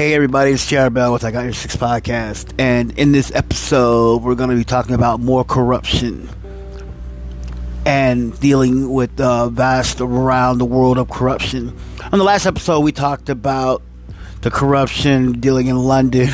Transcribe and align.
Hey 0.00 0.14
everybody, 0.14 0.52
it's 0.52 0.66
Jared 0.66 0.94
Bell 0.94 1.12
with 1.12 1.24
I 1.24 1.30
Got 1.30 1.44
Your 1.44 1.52
Six 1.52 1.76
podcast, 1.76 2.54
and 2.58 2.98
in 2.98 3.12
this 3.12 3.30
episode, 3.34 4.22
we're 4.22 4.34
going 4.34 4.48
to 4.48 4.56
be 4.56 4.64
talking 4.64 4.94
about 4.94 5.20
more 5.20 5.44
corruption 5.44 6.26
and 7.84 8.40
dealing 8.40 8.90
with 8.90 9.14
the 9.16 9.28
uh, 9.28 9.48
vast 9.50 10.00
around 10.00 10.56
the 10.56 10.64
world 10.64 10.96
of 10.96 11.10
corruption. 11.10 11.76
On 12.12 12.18
the 12.18 12.24
last 12.24 12.46
episode, 12.46 12.80
we 12.80 12.92
talked 12.92 13.28
about 13.28 13.82
the 14.40 14.50
corruption 14.50 15.38
dealing 15.38 15.66
in 15.66 15.76
London 15.76 16.30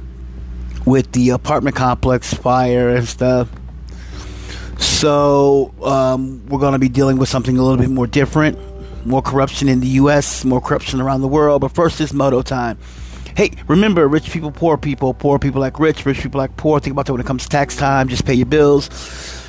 with 0.84 1.10
the 1.12 1.30
apartment 1.30 1.76
complex 1.76 2.34
fire 2.34 2.90
and 2.90 3.08
stuff. 3.08 3.48
So 4.78 5.72
um, 5.82 6.44
we're 6.48 6.60
going 6.60 6.74
to 6.74 6.78
be 6.78 6.90
dealing 6.90 7.16
with 7.16 7.30
something 7.30 7.56
a 7.56 7.62
little 7.62 7.78
bit 7.78 7.88
more 7.88 8.06
different 8.06 8.58
more 9.04 9.22
corruption 9.22 9.68
in 9.68 9.80
the 9.80 9.88
U.S., 9.88 10.44
more 10.44 10.60
corruption 10.60 11.00
around 11.00 11.20
the 11.20 11.28
world. 11.28 11.60
But 11.60 11.72
first, 11.72 12.00
it's 12.00 12.12
moto 12.12 12.42
time. 12.42 12.78
Hey, 13.36 13.50
remember, 13.66 14.06
rich 14.06 14.30
people, 14.30 14.52
poor 14.52 14.76
people, 14.76 15.12
poor 15.12 15.38
people 15.38 15.60
like 15.60 15.80
rich, 15.80 16.06
rich 16.06 16.20
people 16.20 16.38
like 16.38 16.56
poor. 16.56 16.78
Think 16.78 16.92
about 16.92 17.06
that 17.06 17.12
when 17.12 17.20
it 17.20 17.26
comes 17.26 17.42
to 17.44 17.48
tax 17.48 17.76
time. 17.76 18.08
Just 18.08 18.24
pay 18.24 18.34
your 18.34 18.46
bills. 18.46 18.88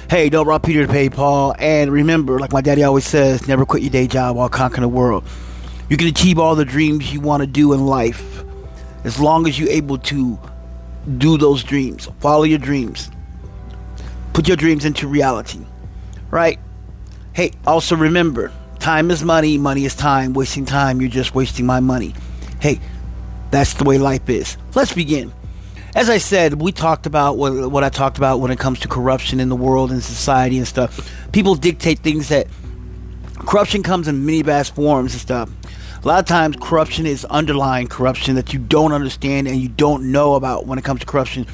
Hey, 0.09 0.29
don't 0.29 0.47
rob 0.47 0.63
Peter 0.63 0.85
to 0.85 0.91
pay 0.91 1.09
Paul. 1.09 1.55
And 1.59 1.91
remember, 1.91 2.39
like 2.39 2.51
my 2.51 2.61
daddy 2.61 2.83
always 2.83 3.05
says, 3.05 3.47
never 3.47 3.65
quit 3.65 3.83
your 3.83 3.91
day 3.91 4.07
job 4.07 4.35
while 4.35 4.49
conquering 4.49 4.81
the 4.81 4.87
world. 4.87 5.23
You 5.89 5.97
can 5.97 6.07
achieve 6.07 6.39
all 6.39 6.55
the 6.55 6.65
dreams 6.65 7.13
you 7.13 7.21
want 7.21 7.41
to 7.41 7.47
do 7.47 7.73
in 7.73 7.85
life 7.85 8.43
as 9.03 9.19
long 9.19 9.47
as 9.47 9.59
you're 9.59 9.69
able 9.69 9.99
to 9.99 10.39
do 11.17 11.37
those 11.37 11.63
dreams. 11.63 12.09
Follow 12.19 12.43
your 12.43 12.57
dreams. 12.57 13.11
Put 14.33 14.47
your 14.47 14.57
dreams 14.57 14.83
into 14.83 15.07
reality. 15.07 15.63
Right? 16.31 16.59
Hey, 17.33 17.51
also 17.67 17.95
remember, 17.95 18.51
Time 18.85 19.09
is 19.09 19.23
money, 19.23 19.57
money 19.57 19.83
is 19.83 19.95
time. 19.95 20.33
Wasting 20.33 20.63
time, 20.63 21.01
you're 21.01 21.09
just 21.09 21.33
wasting 21.33 21.65
my 21.65 21.79
money. 21.79 22.13
Hey, 22.61 22.79
that's 23.49 23.73
the 23.73 23.83
way 23.83 23.97
life 23.97 24.29
is. 24.29 24.57
Let's 24.75 24.93
begin. 24.93 25.33
As 25.95 26.07
I 26.07 26.19
said, 26.19 26.61
we 26.61 26.71
talked 26.71 27.07
about 27.07 27.35
what, 27.35 27.71
what 27.71 27.83
I 27.83 27.89
talked 27.89 28.19
about 28.19 28.41
when 28.41 28.51
it 28.51 28.59
comes 28.59 28.79
to 28.81 28.87
corruption 28.87 29.39
in 29.39 29.49
the 29.49 29.55
world 29.55 29.91
and 29.91 30.03
society 30.03 30.59
and 30.59 30.67
stuff. 30.67 31.11
People 31.31 31.55
dictate 31.55 31.97
things 31.97 32.29
that 32.29 32.45
corruption 33.39 33.81
comes 33.81 34.07
in 34.07 34.23
many 34.23 34.43
vast 34.43 34.75
forms 34.75 35.13
and 35.13 35.19
stuff. 35.19 35.49
A 36.03 36.07
lot 36.07 36.19
of 36.19 36.27
times, 36.27 36.55
corruption 36.61 37.07
is 37.07 37.25
underlying 37.25 37.87
corruption 37.87 38.35
that 38.35 38.53
you 38.53 38.59
don't 38.59 38.91
understand 38.91 39.47
and 39.47 39.57
you 39.57 39.67
don't 39.67 40.11
know 40.11 40.35
about 40.35 40.67
when 40.67 40.77
it 40.77 40.85
comes 40.85 40.99
to 40.99 41.07
corruption. 41.07 41.47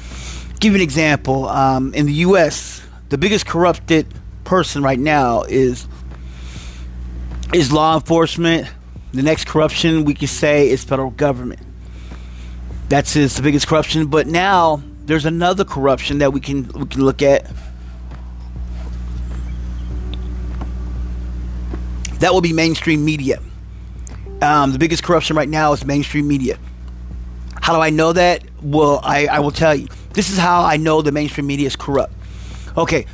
Give 0.60 0.74
you 0.74 0.76
an 0.76 0.82
example. 0.82 1.48
Um, 1.48 1.94
in 1.94 2.04
the 2.04 2.12
U.S., 2.12 2.82
the 3.08 3.16
biggest 3.16 3.46
corrupted 3.46 4.06
person 4.44 4.82
right 4.82 4.98
now 4.98 5.44
is 5.44 5.88
is 7.52 7.72
law 7.72 7.94
enforcement. 7.94 8.68
The 9.12 9.22
next 9.22 9.46
corruption 9.46 10.04
we 10.04 10.14
could 10.14 10.28
say 10.28 10.70
is 10.70 10.84
federal 10.84 11.10
government. 11.10 11.60
That's 12.88 13.12
his, 13.12 13.36
the 13.36 13.42
biggest 13.42 13.66
corruption. 13.66 14.06
But 14.06 14.26
now 14.26 14.82
there's 15.04 15.26
another 15.26 15.64
corruption 15.64 16.18
that 16.18 16.32
we 16.32 16.40
can 16.40 16.68
we 16.68 16.86
can 16.86 17.04
look 17.04 17.22
at. 17.22 17.46
That 22.20 22.32
will 22.32 22.40
be 22.40 22.52
mainstream 22.52 23.04
media. 23.04 23.40
Um, 24.40 24.72
the 24.72 24.78
biggest 24.78 25.02
corruption 25.02 25.36
right 25.36 25.48
now 25.48 25.72
is 25.72 25.84
mainstream 25.84 26.26
media. 26.26 26.58
How 27.60 27.74
do 27.74 27.80
I 27.80 27.90
know 27.90 28.12
that? 28.12 28.44
Well, 28.62 29.00
I, 29.02 29.26
I 29.26 29.40
will 29.40 29.50
tell 29.50 29.74
you. 29.74 29.88
This 30.14 30.30
is 30.30 30.38
how 30.38 30.64
I 30.64 30.76
know 30.76 31.02
the 31.02 31.12
mainstream 31.12 31.46
media 31.46 31.66
is 31.66 31.76
corrupt. 31.76 32.12
Okay, 32.76 33.06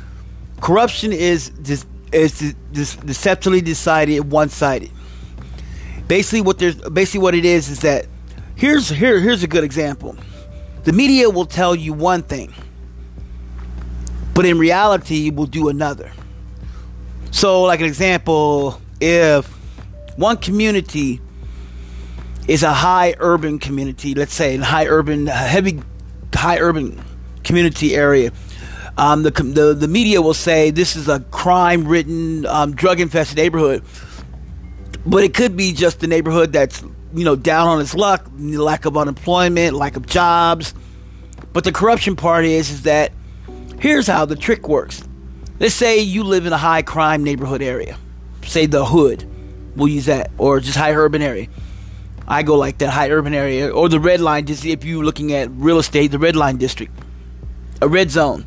corruption 0.59 1.11
is 1.13 1.51
this 1.51 1.85
is 2.11 2.55
deceptively 3.05 3.61
decided 3.61 4.31
one-sided. 4.31 4.91
Basically, 6.07 6.41
what 6.41 6.59
there's 6.59 6.75
basically 6.75 7.21
what 7.21 7.35
it 7.35 7.45
is 7.45 7.69
is 7.69 7.81
that 7.81 8.07
here's 8.55 8.89
here 8.89 9.19
here's 9.19 9.43
a 9.43 9.47
good 9.47 9.63
example. 9.63 10.15
The 10.83 10.93
media 10.93 11.29
will 11.29 11.45
tell 11.45 11.75
you 11.75 11.93
one 11.93 12.23
thing, 12.23 12.53
but 14.33 14.45
in 14.45 14.57
reality, 14.57 15.27
it 15.27 15.35
will 15.35 15.45
do 15.45 15.69
another. 15.69 16.11
So, 17.31 17.63
like 17.63 17.79
an 17.79 17.85
example, 17.85 18.81
if 18.99 19.45
one 20.15 20.37
community 20.37 21.21
is 22.47 22.63
a 22.63 22.73
high 22.73 23.15
urban 23.19 23.59
community, 23.59 24.15
let's 24.15 24.33
say 24.33 24.57
a 24.57 24.63
high 24.63 24.87
urban, 24.87 25.27
heavy, 25.27 25.79
high 26.33 26.57
urban 26.57 27.03
community 27.43 27.95
area, 27.95 28.31
um, 28.99 29.23
the, 29.23 29.31
the, 29.31 29.73
the 29.73 29.87
media 29.87 30.21
will 30.21 30.33
say 30.33 30.71
this 30.71 30.97
is 30.97 31.07
a 31.07 31.21
crime 31.21 31.87
ridden, 31.87 32.45
um, 32.45 32.75
drug 32.75 32.99
infested 32.99 33.37
neighborhood. 33.37 33.81
But 35.05 35.23
it 35.23 35.33
could 35.33 35.55
be 35.55 35.71
just 35.71 36.01
the 36.01 36.07
neighborhood 36.07 36.51
that's, 36.51 36.83
you 37.13 37.23
know, 37.23 37.37
down 37.37 37.67
on 37.67 37.79
its 37.79 37.95
luck, 37.95 38.29
lack 38.37 38.83
of 38.83 38.97
unemployment, 38.97 39.73
lack 39.77 39.95
of 39.95 40.05
jobs. 40.05 40.73
But 41.53 41.63
the 41.63 41.71
corruption 41.71 42.17
part 42.17 42.43
is, 42.43 42.69
is 42.71 42.81
that 42.81 43.13
here's 43.79 44.05
how 44.05 44.25
the 44.25 44.35
trick 44.35 44.67
works. 44.67 45.01
Let's 45.61 45.75
say 45.75 46.01
you 46.01 46.25
live 46.25 46.45
in 46.45 46.51
a 46.51 46.57
high 46.57 46.81
crime 46.81 47.23
neighborhood 47.23 47.61
area, 47.61 47.97
say 48.43 48.65
the 48.65 48.83
hood, 48.83 49.25
we'll 49.77 49.87
use 49.87 50.07
that, 50.07 50.29
or 50.37 50.59
just 50.59 50.77
high 50.77 50.91
urban 50.91 51.21
area. 51.21 51.47
I 52.27 52.43
go 52.43 52.57
like 52.57 52.79
that 52.79 52.89
high 52.89 53.09
urban 53.11 53.33
area, 53.33 53.69
or 53.69 53.87
the 53.87 53.99
red 53.99 54.19
line. 54.19 54.45
Just 54.45 54.65
if 54.65 54.83
you're 54.83 55.05
looking 55.05 55.31
at 55.33 55.49
real 55.51 55.79
estate, 55.79 56.11
the 56.11 56.19
red 56.19 56.35
line 56.35 56.57
district, 56.57 56.91
a 57.81 57.87
red 57.87 58.11
zone 58.11 58.45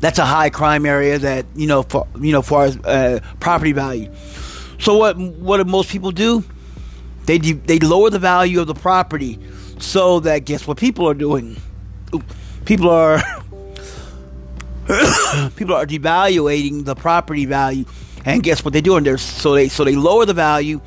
that's 0.00 0.18
a 0.18 0.24
high 0.24 0.50
crime 0.50 0.86
area 0.86 1.18
that 1.18 1.46
you 1.54 1.66
know 1.66 1.82
for 1.82 2.06
you 2.20 2.32
know 2.32 2.42
far 2.42 2.64
as 2.64 2.76
uh, 2.78 3.20
property 3.40 3.72
value. 3.72 4.10
So 4.78 4.96
what 4.96 5.16
what 5.16 5.58
do 5.58 5.64
most 5.64 5.90
people 5.90 6.10
do? 6.10 6.44
They 7.26 7.38
de- 7.38 7.52
they 7.52 7.78
lower 7.78 8.10
the 8.10 8.18
value 8.18 8.60
of 8.60 8.66
the 8.66 8.74
property 8.74 9.38
so 9.78 10.20
that 10.20 10.44
guess 10.44 10.66
what 10.66 10.78
people 10.78 11.08
are 11.08 11.14
doing? 11.14 11.56
People 12.64 12.90
are 12.90 13.18
people 15.56 15.74
are 15.74 15.86
devaluating 15.86 16.84
the 16.84 16.94
property 16.94 17.44
value, 17.44 17.84
and 18.24 18.42
guess 18.42 18.64
what 18.64 18.72
they're 18.72 18.82
doing? 18.82 19.04
They're 19.04 19.18
so 19.18 19.54
they 19.54 19.68
so 19.68 19.84
they 19.84 19.96
lower 19.96 20.26
the 20.26 20.34
value. 20.34 20.80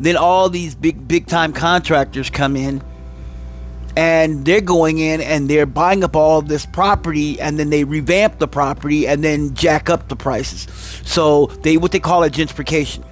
Then 0.00 0.16
all 0.16 0.48
these 0.48 0.74
big 0.74 1.08
big 1.08 1.26
time 1.26 1.52
contractors 1.52 2.30
come 2.30 2.56
in 2.56 2.82
and 3.98 4.44
they're 4.44 4.60
going 4.60 4.98
in 4.98 5.20
and 5.20 5.50
they're 5.50 5.66
buying 5.66 6.04
up 6.04 6.14
all 6.14 6.40
this 6.40 6.64
property 6.64 7.40
and 7.40 7.58
then 7.58 7.68
they 7.68 7.82
revamp 7.82 8.38
the 8.38 8.46
property 8.46 9.08
and 9.08 9.24
then 9.24 9.54
jack 9.54 9.90
up 9.90 10.08
the 10.08 10.14
prices. 10.14 10.68
So 11.04 11.46
they 11.64 11.78
what 11.78 11.90
they 11.90 11.98
call 11.98 12.22
it 12.22 12.32
gentrification 12.32 13.02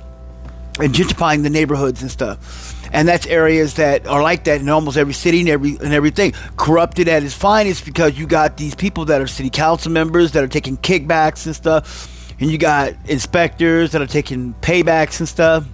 and 0.79 0.95
gentrifying 0.95 1.43
the 1.43 1.51
neighborhoods 1.51 2.03
and 2.03 2.11
stuff. 2.11 2.73
And 2.93 3.09
that's 3.09 3.27
areas 3.27 3.75
that 3.75 4.07
are 4.07 4.23
like 4.23 4.45
that 4.45 4.61
in 4.61 4.69
almost 4.69 4.97
every 4.97 5.13
city 5.13 5.41
and 5.41 5.49
every 5.49 5.71
and 5.71 5.93
everything. 5.93 6.35
Corrupted 6.57 7.09
at 7.09 7.25
its 7.25 7.35
finest 7.35 7.85
because 7.85 8.17
you 8.17 8.29
got 8.29 8.57
these 8.57 8.77
people 8.77 9.07
that 9.07 9.21
are 9.21 9.27
city 9.27 9.51
council 9.51 9.91
members 9.91 10.31
that 10.33 10.45
are 10.45 10.49
taking 10.49 10.77
kickbacks 10.77 11.47
and 11.47 11.57
stuff. 11.57 12.33
And 12.39 12.49
you 12.49 12.59
got 12.59 12.93
inspectors 13.07 13.91
that 13.91 14.01
are 14.03 14.07
taking 14.07 14.55
paybacks 14.61 15.19
and 15.19 15.29
stuff. 15.29 15.67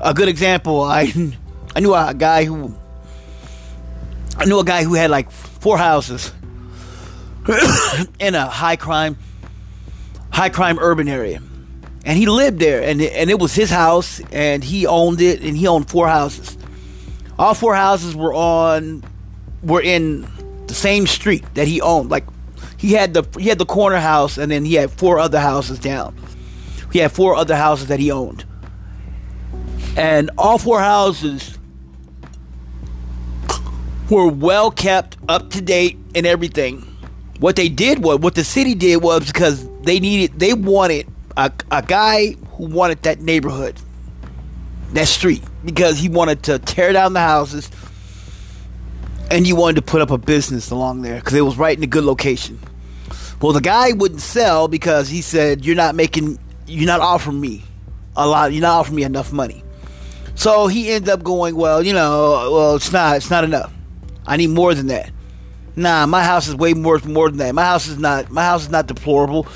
A 0.00 0.14
good 0.14 0.30
example, 0.30 0.80
I 0.80 1.12
I 1.76 1.80
knew 1.80 1.92
a 1.92 2.14
guy 2.16 2.46
who 2.46 2.74
I 4.36 4.46
knew 4.46 4.58
a 4.58 4.64
guy 4.64 4.84
who 4.84 4.94
had 4.94 5.10
like 5.10 5.30
four 5.30 5.78
houses 5.78 6.32
in 8.18 8.34
a 8.34 8.46
high 8.46 8.76
crime, 8.76 9.16
high 10.30 10.48
crime 10.48 10.78
urban 10.80 11.08
area, 11.08 11.40
and 12.04 12.18
he 12.18 12.26
lived 12.26 12.58
there, 12.58 12.82
and 12.82 13.00
and 13.00 13.30
it 13.30 13.38
was 13.38 13.54
his 13.54 13.70
house, 13.70 14.20
and 14.32 14.64
he 14.64 14.86
owned 14.86 15.20
it, 15.20 15.42
and 15.42 15.56
he 15.56 15.66
owned 15.66 15.88
four 15.88 16.08
houses. 16.08 16.56
All 17.38 17.54
four 17.54 17.74
houses 17.74 18.14
were 18.14 18.34
on, 18.34 19.04
were 19.62 19.82
in 19.82 20.28
the 20.66 20.74
same 20.74 21.06
street 21.06 21.44
that 21.54 21.66
he 21.66 21.80
owned. 21.80 22.10
Like 22.10 22.24
he 22.76 22.92
had 22.92 23.14
the 23.14 23.24
he 23.38 23.48
had 23.48 23.58
the 23.58 23.66
corner 23.66 23.98
house, 23.98 24.36
and 24.38 24.50
then 24.50 24.64
he 24.64 24.74
had 24.74 24.90
four 24.90 25.18
other 25.18 25.40
houses 25.40 25.78
down. 25.78 26.16
He 26.92 26.98
had 26.98 27.12
four 27.12 27.34
other 27.34 27.56
houses 27.56 27.88
that 27.88 28.00
he 28.00 28.10
owned, 28.10 28.44
and 29.96 30.30
all 30.38 30.58
four 30.58 30.80
houses 30.80 31.58
were 34.14 34.28
well 34.28 34.70
kept, 34.70 35.16
up 35.28 35.50
to 35.50 35.60
date, 35.60 35.98
and 36.14 36.26
everything. 36.26 36.80
What 37.40 37.56
they 37.56 37.68
did 37.68 38.02
was, 38.02 38.20
what 38.20 38.34
the 38.34 38.44
city 38.44 38.74
did 38.74 39.02
was 39.02 39.26
because 39.26 39.68
they 39.80 39.98
needed, 39.98 40.38
they 40.38 40.54
wanted 40.54 41.08
a, 41.36 41.52
a 41.70 41.82
guy 41.82 42.32
who 42.52 42.66
wanted 42.66 43.02
that 43.02 43.20
neighborhood, 43.20 43.76
that 44.92 45.08
street, 45.08 45.42
because 45.64 45.98
he 45.98 46.08
wanted 46.08 46.44
to 46.44 46.60
tear 46.60 46.92
down 46.92 47.12
the 47.12 47.20
houses 47.20 47.70
and 49.30 49.44
he 49.44 49.52
wanted 49.52 49.76
to 49.76 49.82
put 49.82 50.00
up 50.00 50.10
a 50.10 50.18
business 50.18 50.70
along 50.70 51.02
there 51.02 51.16
because 51.16 51.34
it 51.34 51.40
was 51.40 51.56
right 51.56 51.76
in 51.76 51.82
a 51.82 51.88
good 51.88 52.04
location. 52.04 52.58
Well, 53.42 53.52
the 53.52 53.60
guy 53.60 53.92
wouldn't 53.92 54.20
sell 54.20 54.68
because 54.68 55.08
he 55.08 55.22
said, 55.22 55.64
You're 55.64 55.74
not 55.74 55.96
making, 55.96 56.38
you're 56.66 56.86
not 56.86 57.00
offering 57.00 57.40
me 57.40 57.64
a 58.16 58.28
lot, 58.28 58.52
you're 58.52 58.62
not 58.62 58.78
offering 58.78 58.96
me 58.96 59.02
enough 59.02 59.32
money. 59.32 59.64
So 60.36 60.68
he 60.68 60.92
ended 60.92 61.08
up 61.08 61.24
going, 61.24 61.56
Well, 61.56 61.82
you 61.82 61.92
know, 61.92 62.50
well, 62.52 62.76
it's 62.76 62.92
not, 62.92 63.16
it's 63.16 63.30
not 63.30 63.42
enough. 63.42 63.73
I 64.26 64.36
need 64.36 64.50
more 64.50 64.74
than 64.74 64.88
that. 64.88 65.10
Nah, 65.76 66.06
my 66.06 66.22
house 66.22 66.46
is 66.46 66.54
way 66.54 66.72
more 66.72 67.00
more 67.04 67.28
than 67.28 67.38
that. 67.38 67.54
My 67.54 67.64
house 67.64 67.88
is 67.88 67.98
not 67.98 68.30
my 68.30 68.44
house 68.44 68.62
is 68.62 68.70
not 68.70 68.86
deplorable. 68.86 69.46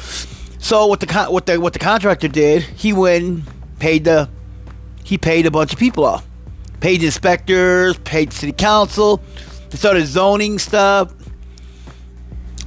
So 0.59 0.87
what 0.87 1.01
the 1.01 1.07
con- 1.07 1.33
what 1.33 1.47
the 1.47 1.61
what 1.61 1.73
the 1.73 1.79
contractor 1.79 2.29
did, 2.29 2.63
he 2.63 2.93
went 2.93 3.45
paid 3.79 4.05
the 4.05 4.29
he 5.05 5.17
paid 5.17 5.47
a 5.47 5.51
bunch 5.51 5.73
of 5.73 5.79
people 5.79 6.05
off. 6.05 6.27
Paid 6.81 7.03
inspectors, 7.03 7.97
paid 7.99 8.33
city 8.33 8.53
council. 8.53 9.23
They 9.71 9.79
started 9.79 10.07
zoning 10.07 10.59
stuff. 10.59 11.13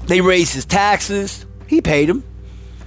They 0.05 0.21
raised 0.21 0.53
his 0.53 0.65
taxes. 0.65 1.45
He 1.67 1.81
paid 1.81 2.09
them. 2.09 2.23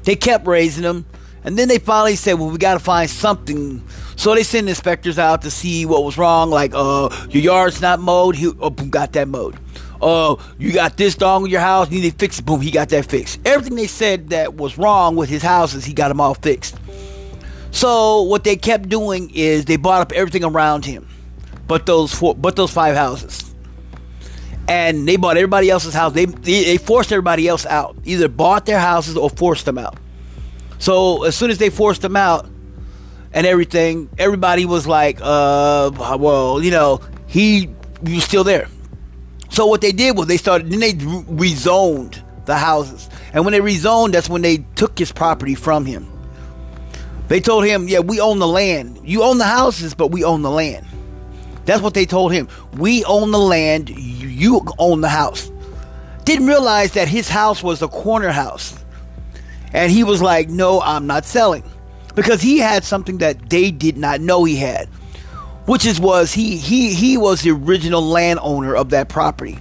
They 0.04 0.16
kept 0.16 0.46
raising 0.46 0.82
them. 0.82 1.06
And 1.44 1.58
then 1.58 1.68
they 1.68 1.78
finally 1.78 2.16
said, 2.16 2.34
well, 2.34 2.48
we 2.48 2.58
got 2.58 2.74
to 2.74 2.80
find 2.80 3.08
something. 3.08 3.86
So 4.16 4.34
they 4.34 4.42
sent 4.42 4.68
inspectors 4.68 5.18
out 5.18 5.42
to 5.42 5.50
see 5.50 5.84
what 5.84 6.02
was 6.02 6.16
wrong. 6.16 6.50
Like, 6.50 6.72
uh, 6.74 7.10
your 7.28 7.42
yard's 7.42 7.80
not 7.82 8.00
mowed. 8.00 8.34
He 8.34 8.50
oh, 8.60 8.70
boom, 8.70 8.90
got 8.90 9.12
that 9.12 9.28
mowed. 9.28 9.58
Uh, 10.00 10.36
you 10.58 10.72
got 10.72 10.96
this 10.96 11.20
wrong 11.20 11.44
in 11.44 11.50
your 11.50 11.60
house. 11.60 11.90
Need 11.90 12.10
to 12.10 12.16
fix 12.16 12.38
it. 12.38 12.46
Boom, 12.46 12.60
he 12.60 12.70
got 12.70 12.88
that 12.88 13.04
fixed. 13.04 13.40
Everything 13.44 13.76
they 13.76 13.86
said 13.86 14.30
that 14.30 14.54
was 14.54 14.78
wrong 14.78 15.16
with 15.16 15.28
his 15.28 15.42
houses, 15.42 15.84
he 15.84 15.92
got 15.92 16.08
them 16.08 16.20
all 16.20 16.34
fixed. 16.34 16.76
So 17.70 18.22
what 18.22 18.44
they 18.44 18.56
kept 18.56 18.88
doing 18.88 19.30
is 19.34 19.66
they 19.66 19.76
bought 19.76 20.00
up 20.00 20.12
everything 20.12 20.44
around 20.44 20.84
him, 20.84 21.08
but 21.66 21.86
those 21.86 22.14
four, 22.14 22.34
but 22.34 22.56
those 22.56 22.70
five 22.70 22.96
houses 22.96 23.54
and 24.68 25.06
they 25.06 25.16
bought 25.16 25.36
everybody 25.36 25.70
else's 25.70 25.94
house. 25.94 26.12
They, 26.12 26.24
they 26.24 26.78
forced 26.78 27.12
everybody 27.12 27.48
else 27.48 27.66
out. 27.66 27.96
Either 28.04 28.28
bought 28.28 28.66
their 28.66 28.80
houses 28.80 29.16
or 29.16 29.28
forced 29.30 29.66
them 29.66 29.78
out. 29.78 29.98
So 30.84 31.22
as 31.22 31.34
soon 31.34 31.50
as 31.50 31.56
they 31.56 31.70
forced 31.70 32.04
him 32.04 32.14
out 32.14 32.46
and 33.32 33.46
everything, 33.46 34.10
everybody 34.18 34.66
was 34.66 34.86
like, 34.86 35.18
uh, 35.22 35.90
well, 36.20 36.62
you 36.62 36.70
know, 36.70 37.00
he 37.26 37.70
was 38.02 38.22
still 38.22 38.44
there. 38.44 38.68
So 39.48 39.64
what 39.64 39.80
they 39.80 39.92
did 39.92 40.14
was 40.14 40.26
they 40.26 40.36
started, 40.36 40.70
then 40.70 40.80
they 40.80 40.92
rezoned 40.92 42.22
the 42.44 42.58
houses. 42.58 43.08
And 43.32 43.46
when 43.46 43.52
they 43.52 43.60
rezoned, 43.60 44.12
that's 44.12 44.28
when 44.28 44.42
they 44.42 44.58
took 44.74 44.98
his 44.98 45.10
property 45.10 45.54
from 45.54 45.86
him. 45.86 46.06
They 47.28 47.40
told 47.40 47.64
him, 47.64 47.88
yeah, 47.88 48.00
we 48.00 48.20
own 48.20 48.38
the 48.38 48.46
land. 48.46 49.00
You 49.04 49.22
own 49.22 49.38
the 49.38 49.46
houses, 49.46 49.94
but 49.94 50.08
we 50.08 50.22
own 50.22 50.42
the 50.42 50.50
land. 50.50 50.84
That's 51.64 51.80
what 51.80 51.94
they 51.94 52.04
told 52.04 52.30
him. 52.34 52.46
We 52.74 53.06
own 53.06 53.30
the 53.30 53.38
land, 53.38 53.88
you 53.88 54.60
own 54.78 55.00
the 55.00 55.08
house. 55.08 55.50
Didn't 56.24 56.46
realize 56.46 56.92
that 56.92 57.08
his 57.08 57.30
house 57.30 57.62
was 57.62 57.80
a 57.80 57.88
corner 57.88 58.32
house. 58.32 58.83
And 59.74 59.90
he 59.90 60.04
was 60.04 60.22
like, 60.22 60.48
No, 60.48 60.80
I'm 60.80 61.06
not 61.06 61.26
selling. 61.26 61.64
Because 62.14 62.40
he 62.40 62.58
had 62.58 62.84
something 62.84 63.18
that 63.18 63.50
they 63.50 63.70
did 63.70 63.98
not 63.98 64.20
know 64.20 64.44
he 64.44 64.56
had. 64.56 64.88
Which 65.66 65.84
is 65.84 66.00
was 66.00 66.32
he 66.32 66.56
he 66.56 66.94
he 66.94 67.18
was 67.18 67.42
the 67.42 67.50
original 67.50 68.00
landowner 68.00 68.74
of 68.74 68.90
that 68.90 69.08
property. 69.08 69.58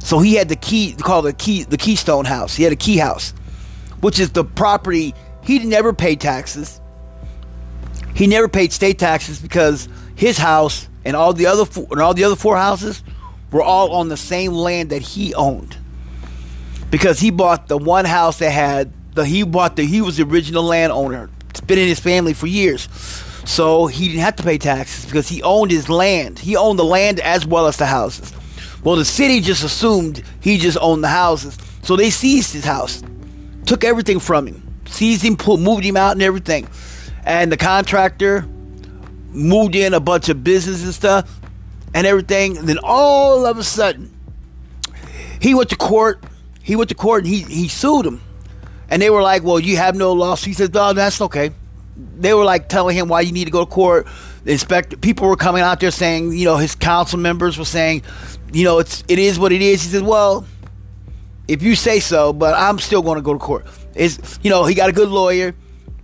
So 0.00 0.18
he 0.18 0.34
had 0.34 0.48
the 0.50 0.56
key 0.56 0.94
called 0.94 1.24
the 1.24 1.32
key 1.32 1.64
the 1.64 1.78
Keystone 1.78 2.26
House. 2.26 2.54
He 2.54 2.62
had 2.62 2.72
a 2.72 2.76
key 2.76 2.98
house. 2.98 3.32
Which 4.00 4.20
is 4.20 4.30
the 4.32 4.44
property 4.44 5.14
he 5.42 5.58
never 5.60 5.92
paid 5.92 6.20
taxes. 6.20 6.80
He 8.14 8.26
never 8.26 8.48
paid 8.48 8.72
state 8.72 8.98
taxes 8.98 9.40
because 9.40 9.88
his 10.14 10.36
house 10.36 10.88
and 11.04 11.16
all 11.16 11.32
the 11.32 11.46
other 11.46 11.64
four, 11.64 11.86
and 11.90 12.00
all 12.00 12.14
the 12.14 12.24
other 12.24 12.36
four 12.36 12.56
houses 12.56 13.02
were 13.50 13.62
all 13.62 13.92
on 13.92 14.08
the 14.08 14.16
same 14.16 14.52
land 14.52 14.90
that 14.90 15.02
he 15.02 15.34
owned. 15.34 15.76
Because 16.90 17.18
he 17.18 17.30
bought 17.30 17.68
the 17.68 17.78
one 17.78 18.04
house 18.04 18.38
that 18.38 18.50
had 18.50 18.92
the 19.14 19.24
he 19.24 19.42
bought 19.42 19.76
the 19.76 19.84
he 19.84 20.00
was 20.00 20.16
the 20.16 20.24
original 20.24 20.62
landowner. 20.62 21.30
It's 21.50 21.60
been 21.60 21.78
in 21.78 21.88
his 21.88 22.00
family 22.00 22.34
for 22.34 22.46
years. 22.46 22.88
So 23.44 23.86
he 23.86 24.08
didn't 24.08 24.22
have 24.22 24.36
to 24.36 24.42
pay 24.42 24.58
taxes 24.58 25.04
because 25.04 25.28
he 25.28 25.42
owned 25.42 25.70
his 25.70 25.88
land. 25.88 26.38
He 26.38 26.56
owned 26.56 26.78
the 26.78 26.84
land 26.84 27.20
as 27.20 27.46
well 27.46 27.66
as 27.66 27.76
the 27.76 27.86
houses. 27.86 28.32
Well, 28.82 28.96
the 28.96 29.04
city 29.04 29.40
just 29.40 29.62
assumed 29.64 30.22
he 30.40 30.58
just 30.58 30.78
owned 30.80 31.04
the 31.04 31.08
houses. 31.08 31.58
So 31.82 31.96
they 31.96 32.10
seized 32.10 32.52
his 32.52 32.64
house, 32.64 33.02
took 33.66 33.84
everything 33.84 34.18
from 34.18 34.46
him, 34.46 34.80
seized 34.86 35.22
him, 35.22 35.36
pulled, 35.36 35.60
moved 35.60 35.84
him 35.84 35.96
out, 35.96 36.12
and 36.12 36.22
everything. 36.22 36.68
And 37.24 37.52
the 37.52 37.56
contractor 37.56 38.46
moved 39.30 39.74
in 39.74 39.94
a 39.94 40.00
bunch 40.00 40.28
of 40.28 40.42
business 40.42 40.84
and 40.84 40.94
stuff 40.94 41.40
and 41.94 42.06
everything. 42.06 42.56
And 42.56 42.68
then 42.68 42.78
all 42.82 43.46
of 43.46 43.58
a 43.58 43.64
sudden, 43.64 44.14
he 45.40 45.54
went 45.54 45.70
to 45.70 45.76
court. 45.76 46.24
He 46.62 46.76
went 46.76 46.88
to 46.88 46.94
court 46.94 47.24
and 47.24 47.32
he, 47.32 47.42
he 47.42 47.68
sued 47.68 48.06
him. 48.06 48.22
And 48.88 49.00
they 49.00 49.10
were 49.10 49.22
like, 49.22 49.42
well, 49.42 49.58
you 49.58 49.76
have 49.76 49.96
no 49.96 50.12
loss. 50.12 50.44
He 50.44 50.52
said, 50.52 50.74
oh, 50.74 50.92
that's 50.92 51.20
okay. 51.20 51.50
They 51.96 52.34
were 52.34 52.44
like 52.44 52.68
telling 52.68 52.96
him 52.96 53.08
why 53.08 53.22
you 53.22 53.32
need 53.32 53.46
to 53.46 53.50
go 53.50 53.64
to 53.64 53.70
court. 53.70 54.06
Inspector, 54.46 54.96
people 54.98 55.28
were 55.28 55.36
coming 55.36 55.62
out 55.62 55.80
there 55.80 55.90
saying, 55.90 56.32
you 56.32 56.44
know, 56.44 56.56
his 56.56 56.74
council 56.74 57.18
members 57.18 57.58
were 57.58 57.64
saying, 57.64 58.02
you 58.52 58.64
know, 58.64 58.78
it's 58.78 59.02
it 59.08 59.18
is 59.18 59.38
what 59.38 59.52
it 59.52 59.62
is. 59.62 59.82
He 59.82 59.90
said, 59.90 60.02
well, 60.02 60.46
if 61.48 61.62
you 61.62 61.74
say 61.74 62.00
so, 62.00 62.32
but 62.32 62.54
I'm 62.54 62.78
still 62.78 63.02
going 63.02 63.16
to 63.16 63.22
go 63.22 63.32
to 63.32 63.38
court. 63.38 63.66
Is 63.94 64.38
you 64.42 64.50
know, 64.50 64.64
he 64.64 64.74
got 64.74 64.90
a 64.90 64.92
good 64.92 65.08
lawyer 65.08 65.54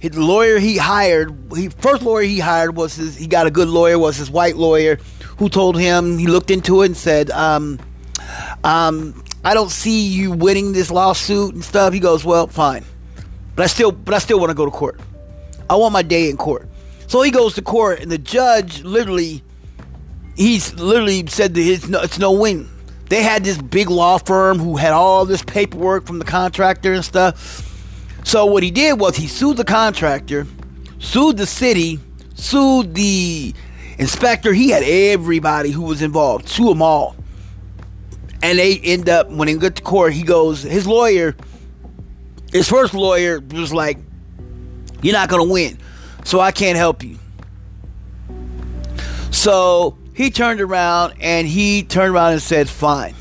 his 0.00 0.16
lawyer 0.16 0.58
he 0.58 0.78
hired, 0.78 1.36
he 1.54 1.68
first 1.68 2.02
lawyer 2.02 2.22
he 2.22 2.38
hired 2.38 2.74
was 2.74 2.96
his. 2.96 3.16
He 3.16 3.26
got 3.26 3.46
a 3.46 3.50
good 3.50 3.68
lawyer 3.68 3.98
was 3.98 4.16
his 4.16 4.30
white 4.30 4.56
lawyer, 4.56 4.96
who 5.36 5.50
told 5.50 5.78
him 5.78 6.16
he 6.16 6.26
looked 6.26 6.50
into 6.50 6.80
it 6.82 6.86
and 6.86 6.96
said, 6.96 7.30
um, 7.30 7.78
um, 8.64 9.22
"I 9.44 9.54
don't 9.54 9.70
see 9.70 10.06
you 10.06 10.32
winning 10.32 10.72
this 10.72 10.90
lawsuit 10.90 11.54
and 11.54 11.64
stuff." 11.64 11.92
He 11.92 12.00
goes, 12.00 12.24
"Well, 12.24 12.46
fine, 12.46 12.84
but 13.56 13.64
I 13.64 13.66
still, 13.66 13.92
but 13.92 14.14
I 14.14 14.18
still 14.18 14.38
want 14.38 14.50
to 14.50 14.54
go 14.54 14.64
to 14.64 14.70
court. 14.70 15.00
I 15.68 15.76
want 15.76 15.92
my 15.92 16.02
day 16.02 16.30
in 16.30 16.36
court." 16.36 16.68
So 17.06 17.22
he 17.22 17.30
goes 17.30 17.54
to 17.54 17.62
court, 17.62 18.00
and 18.00 18.10
the 18.10 18.18
judge 18.18 18.82
literally, 18.82 19.42
he's 20.36 20.74
literally 20.74 21.26
said 21.26 21.54
that 21.54 21.62
his, 21.62 21.88
it's 21.88 22.18
no 22.18 22.32
win. 22.32 22.68
They 23.08 23.22
had 23.22 23.42
this 23.42 23.58
big 23.58 23.90
law 23.90 24.18
firm 24.18 24.60
who 24.60 24.76
had 24.76 24.92
all 24.92 25.24
this 25.24 25.42
paperwork 25.42 26.06
from 26.06 26.20
the 26.20 26.24
contractor 26.24 26.92
and 26.92 27.04
stuff 27.04 27.66
so 28.24 28.46
what 28.46 28.62
he 28.62 28.70
did 28.70 29.00
was 29.00 29.16
he 29.16 29.26
sued 29.26 29.56
the 29.56 29.64
contractor, 29.64 30.46
sued 30.98 31.36
the 31.36 31.46
city, 31.46 31.98
sued 32.34 32.94
the 32.94 33.54
inspector. 33.98 34.52
He 34.52 34.70
had 34.70 34.82
everybody 34.82 35.70
who 35.70 35.82
was 35.82 36.02
involved, 36.02 36.48
sue 36.48 36.68
them 36.68 36.82
all. 36.82 37.16
And 38.42 38.58
they 38.58 38.78
end 38.78 39.08
up 39.08 39.28
when 39.30 39.46
they 39.46 39.56
get 39.56 39.76
to 39.76 39.82
court, 39.82 40.12
he 40.12 40.22
goes, 40.22 40.62
his 40.62 40.86
lawyer, 40.86 41.36
his 42.52 42.68
first 42.68 42.94
lawyer 42.94 43.40
was 43.40 43.72
like, 43.72 43.98
You're 45.02 45.12
not 45.12 45.28
gonna 45.28 45.44
win. 45.44 45.78
So 46.24 46.40
I 46.40 46.52
can't 46.52 46.76
help 46.76 47.02
you. 47.02 47.18
So 49.30 49.96
he 50.14 50.30
turned 50.30 50.60
around 50.60 51.14
and 51.20 51.46
he 51.46 51.82
turned 51.82 52.14
around 52.14 52.32
and 52.32 52.42
said, 52.42 52.68
Fine. 52.68 53.14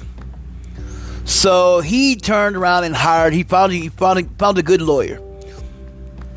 So 1.30 1.80
he 1.82 2.16
turned 2.16 2.56
around 2.56 2.86
and 2.86 2.96
hired. 2.96 3.34
He 3.34 3.44
found 3.44 3.72
he 3.72 3.90
found 3.90 4.28
found 4.40 4.58
a 4.58 4.64
good 4.64 4.82
lawyer. 4.82 5.22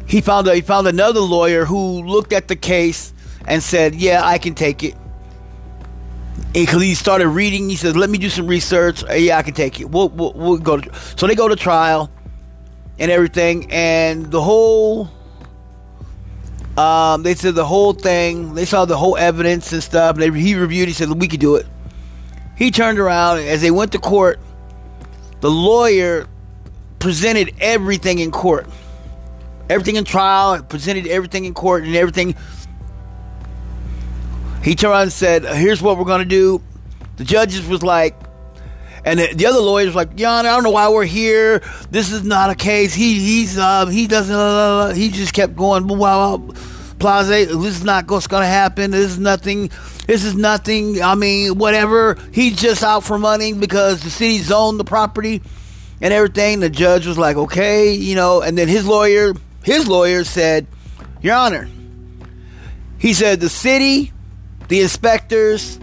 He 0.07 0.21
found 0.21 0.47
a, 0.47 0.55
he 0.55 0.61
found 0.61 0.87
another 0.87 1.21
lawyer 1.21 1.65
who 1.65 2.03
looked 2.05 2.35
at 2.35 2.49
the 2.49 2.57
case 2.57 3.15
and 3.47 3.63
said, 3.63 3.95
"Yeah, 3.95 4.23
I 4.23 4.37
can 4.37 4.55
take 4.55 4.85
it." 4.85 4.95
Because 6.53 6.83
he 6.83 6.95
started 6.95 7.29
reading, 7.29 7.69
he 7.69 7.77
said, 7.77 7.97
"Let 7.97 8.11
me 8.11 8.19
do 8.19 8.29
some 8.29 8.47
research. 8.47 9.05
Uh, 9.05 9.15
yeah, 9.15 9.39
I 9.39 9.43
can 9.43 9.55
take 9.55 9.81
it. 9.81 9.91
We'll, 9.91 10.09
we'll, 10.11 10.33
we'll 10.35 10.59
go." 10.59 10.79
To, 10.79 10.95
so 11.17 11.27
they 11.27 11.35
go 11.35 11.49
to 11.49 11.57
trial 11.57 12.11
and 12.99 13.11
everything, 13.11 13.71
and 13.71 14.31
the 14.31 14.41
whole. 14.41 15.11
Um, 16.77 17.23
they 17.23 17.35
said 17.35 17.55
the 17.55 17.67
whole 17.67 17.93
thing. 17.93 18.55
They 18.55 18.65
saw 18.65 18.87
the 18.87 18.97
whole 18.97 19.17
evidence 19.17 19.73
and 19.75 19.83
stuff. 19.83 20.17
And 20.17 20.23
they, 20.23 20.41
he 20.41 20.55
reviewed. 20.55 20.89
He 20.89 20.95
said 20.95 21.11
we 21.11 21.29
could 21.29 21.41
do 21.41 21.57
it. 21.57 21.67
He 22.57 22.71
turned 22.71 22.99
around 22.99 23.41
as 23.41 23.61
they 23.61 23.71
went 23.71 23.93
to 23.93 23.99
court 23.99 24.39
the 25.43 25.51
lawyer 25.51 26.29
presented 27.01 27.53
everything 27.61 28.21
in 28.21 28.31
court. 28.31 28.67
Everything 29.69 29.97
in 29.97 30.05
trial, 30.05 30.63
presented 30.63 31.09
everything 31.09 31.45
in 31.45 31.53
court 31.53 31.83
and 31.83 31.97
everything. 31.97 32.37
He 34.63 34.75
turned 34.75 34.93
around 34.93 35.03
and 35.03 35.13
said, 35.13 35.45
Here's 35.45 35.83
what 35.83 35.99
we're 35.99 36.05
going 36.05 36.21
to 36.21 36.25
do. 36.25 36.63
The 37.17 37.25
judges 37.25 37.67
was 37.67 37.83
like, 37.83 38.15
and 39.05 39.19
the, 39.19 39.35
the 39.35 39.47
other 39.47 39.59
lawyers 39.59 39.87
was 39.89 39.97
like, 39.97 40.11
"Yeah, 40.17 40.31
I 40.33 40.43
don't 40.43 40.63
know 40.63 40.71
why 40.71 40.89
we're 40.89 41.05
here. 41.05 41.61
This 41.91 42.13
is 42.13 42.23
not 42.23 42.51
a 42.51 42.55
case. 42.55 42.95
He 42.95 43.19
he's 43.19 43.59
uh, 43.59 43.87
he 43.87 44.07
doesn't. 44.07 44.97
He 44.97 45.09
just 45.11 45.35
kept 45.35 45.57
going. 45.57 45.87
Blah, 45.89 46.39
Plaza. 47.01 47.47
This 47.47 47.77
is 47.77 47.85
not 47.85 48.09
what's 48.09 48.29
going 48.29 48.43
to 48.43 48.47
happen. 48.47 48.93
This 48.93 49.11
is 49.11 49.19
nothing. 49.19 49.71
This 50.07 50.25
is 50.25 50.37
nothing. 50.37 51.03
I 51.03 51.17
mean, 51.17 51.59
whatever. 51.59 52.17
He's 52.33 52.61
just 52.61 52.85
out 52.85 53.03
for 53.03 53.19
money 53.19 53.53
because 53.53 54.03
the 54.03 54.11
city 54.11 54.39
zoned 54.39 54.79
the 54.79 54.85
property 54.85 55.43
and 56.01 56.15
everything. 56.15 56.61
The 56.61 56.71
judge 56.71 57.07
was 57.07 57.19
like, 57.19 57.37
okay, 57.37 57.93
you 57.93 58.15
know, 58.15 58.41
and 58.41 58.57
then 58.57 58.69
his 58.69 58.87
lawyer, 58.87 59.35
his 59.65 59.89
lawyer 59.89 60.23
said, 60.23 60.69
Your 61.23 61.35
Honor, 61.35 61.69
he 62.99 63.15
said 63.15 63.41
the 63.41 63.49
city, 63.49 64.13
the 64.73 64.81
inspectors, 64.81 65.79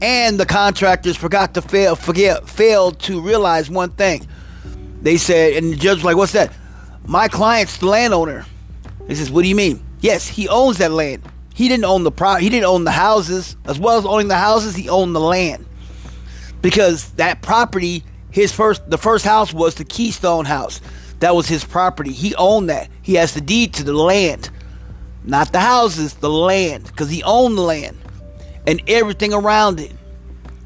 and 0.00 0.40
the 0.40 0.46
contractors 0.46 1.18
forgot 1.18 1.52
to 1.52 1.60
fail, 1.60 1.94
forget, 1.94 2.48
failed 2.48 2.98
to 3.00 3.20
realize 3.20 3.68
one 3.68 3.90
thing. 3.90 4.26
They 5.02 5.18
said, 5.18 5.52
and 5.52 5.74
the 5.74 5.76
judge 5.76 5.98
was 5.98 6.04
like, 6.04 6.16
What's 6.16 6.32
that? 6.32 6.50
My 7.04 7.28
client's 7.28 7.76
the 7.76 7.84
landowner. 7.84 8.46
He 9.06 9.14
says, 9.14 9.30
What 9.30 9.42
do 9.42 9.48
you 9.48 9.54
mean? 9.54 9.84
Yes, 10.00 10.26
he 10.26 10.48
owns 10.48 10.78
that 10.78 10.92
land. 10.92 11.24
He 11.52 11.68
didn't 11.68 11.84
own 11.84 12.04
the 12.04 12.10
pro 12.10 12.36
he 12.36 12.48
didn't 12.48 12.64
own 12.64 12.84
the 12.84 12.90
houses. 12.90 13.54
As 13.66 13.78
well 13.78 13.98
as 13.98 14.06
owning 14.06 14.28
the 14.28 14.36
houses, 14.36 14.74
he 14.74 14.88
owned 14.88 15.14
the 15.14 15.20
land. 15.20 15.66
Because 16.62 17.10
that 17.12 17.42
property, 17.42 18.02
his 18.30 18.50
first 18.50 18.88
the 18.88 18.96
first 18.96 19.26
house 19.26 19.52
was 19.52 19.74
the 19.74 19.84
Keystone 19.84 20.46
house. 20.46 20.80
That 21.18 21.34
was 21.34 21.48
his 21.48 21.66
property. 21.66 22.12
He 22.12 22.34
owned 22.36 22.70
that. 22.70 22.88
He 23.02 23.16
has 23.16 23.34
the 23.34 23.42
deed 23.42 23.74
to 23.74 23.84
the 23.84 23.92
land. 23.92 24.48
Not 25.22 25.52
the 25.52 25.60
houses, 25.60 26.14
the 26.14 26.30
land. 26.30 26.84
Because 26.84 27.10
he 27.10 27.22
owned 27.22 27.58
the 27.58 27.62
land. 27.62 27.98
And 28.66 28.82
everything 28.88 29.32
around 29.32 29.80
it. 29.80 29.92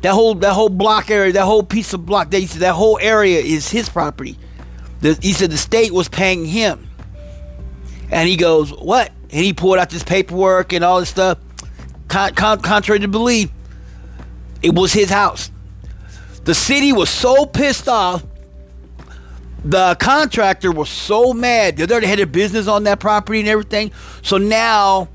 That 0.02 0.12
whole 0.12 0.34
that 0.36 0.54
whole 0.54 0.70
block 0.70 1.10
area, 1.10 1.32
that 1.32 1.44
whole 1.44 1.62
piece 1.62 1.92
of 1.92 2.06
block, 2.06 2.30
that, 2.30 2.38
he 2.38 2.46
said 2.46 2.62
that 2.62 2.74
whole 2.74 2.98
area 3.00 3.40
is 3.40 3.70
his 3.70 3.88
property. 3.88 4.38
The, 5.00 5.18
he 5.20 5.32
said 5.32 5.50
the 5.50 5.58
state 5.58 5.92
was 5.92 6.08
paying 6.08 6.44
him. 6.44 6.88
And 8.10 8.28
he 8.28 8.36
goes, 8.36 8.70
What? 8.70 9.12
And 9.30 9.44
he 9.44 9.52
pulled 9.52 9.78
out 9.78 9.90
this 9.90 10.02
paperwork 10.02 10.72
and 10.72 10.84
all 10.84 11.00
this 11.00 11.10
stuff. 11.10 11.38
Con- 12.08 12.34
con- 12.34 12.60
contrary 12.60 13.00
to 13.00 13.08
belief, 13.08 13.50
it 14.62 14.74
was 14.74 14.92
his 14.92 15.10
house. 15.10 15.50
The 16.44 16.54
city 16.54 16.92
was 16.92 17.10
so 17.10 17.46
pissed 17.46 17.88
off. 17.88 18.24
The 19.64 19.94
contractor 20.00 20.72
was 20.72 20.88
so 20.88 21.34
mad. 21.34 21.76
They 21.76 21.84
already 21.84 22.06
had 22.06 22.18
a 22.18 22.26
business 22.26 22.66
on 22.66 22.84
that 22.84 22.98
property 22.98 23.40
and 23.40 23.48
everything. 23.48 23.92
So 24.22 24.38
now 24.38 25.08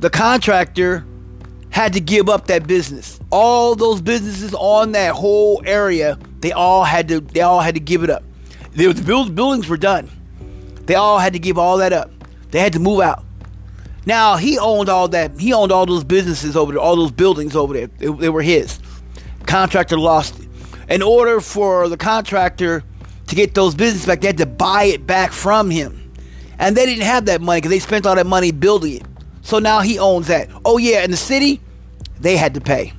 the 0.00 0.10
contractor 0.10 1.06
had 1.72 1.94
to 1.94 2.00
give 2.00 2.28
up 2.28 2.46
that 2.46 2.66
business. 2.66 3.18
All 3.30 3.74
those 3.74 4.00
businesses 4.00 4.54
on 4.54 4.92
that 4.92 5.14
whole 5.14 5.62
area, 5.64 6.18
they 6.40 6.52
all 6.52 6.84
had 6.84 7.08
to 7.08 7.20
they 7.20 7.40
all 7.40 7.60
had 7.60 7.74
to 7.74 7.80
give 7.80 8.04
it 8.04 8.10
up. 8.10 8.22
The 8.74 8.92
build, 8.92 9.34
buildings 9.34 9.68
were 9.68 9.78
done. 9.78 10.08
They 10.86 10.94
all 10.94 11.18
had 11.18 11.32
to 11.32 11.38
give 11.38 11.58
all 11.58 11.78
that 11.78 11.92
up. 11.92 12.10
They 12.50 12.60
had 12.60 12.74
to 12.74 12.78
move 12.78 13.00
out. 13.00 13.24
Now 14.04 14.36
he 14.36 14.58
owned 14.58 14.90
all 14.90 15.08
that. 15.08 15.40
He 15.40 15.54
owned 15.54 15.72
all 15.72 15.86
those 15.86 16.04
businesses 16.04 16.56
over 16.56 16.72
there, 16.72 16.80
all 16.80 16.94
those 16.96 17.10
buildings 17.10 17.56
over 17.56 17.72
there. 17.72 17.86
They, 17.86 18.08
they 18.12 18.28
were 18.28 18.42
his. 18.42 18.78
Contractor 19.46 19.98
lost 19.98 20.38
it. 20.40 20.48
In 20.90 21.00
order 21.00 21.40
for 21.40 21.88
the 21.88 21.96
contractor 21.96 22.84
to 23.28 23.34
get 23.34 23.54
those 23.54 23.74
businesses 23.74 24.06
back, 24.06 24.20
they 24.20 24.26
had 24.26 24.38
to 24.38 24.46
buy 24.46 24.84
it 24.84 25.06
back 25.06 25.32
from 25.32 25.70
him, 25.70 26.12
and 26.58 26.76
they 26.76 26.84
didn't 26.84 27.04
have 27.04 27.24
that 27.26 27.40
money 27.40 27.62
because 27.62 27.70
they 27.70 27.78
spent 27.78 28.04
all 28.04 28.14
that 28.14 28.26
money 28.26 28.52
building 28.52 28.96
it. 28.96 29.06
So 29.40 29.58
now 29.58 29.80
he 29.80 29.98
owns 29.98 30.26
that. 30.26 30.50
Oh 30.64 30.76
yeah, 30.76 31.02
in 31.02 31.10
the 31.10 31.16
city, 31.16 31.61
they 32.22 32.36
had 32.36 32.54
to 32.54 32.60
pay. 32.60 32.92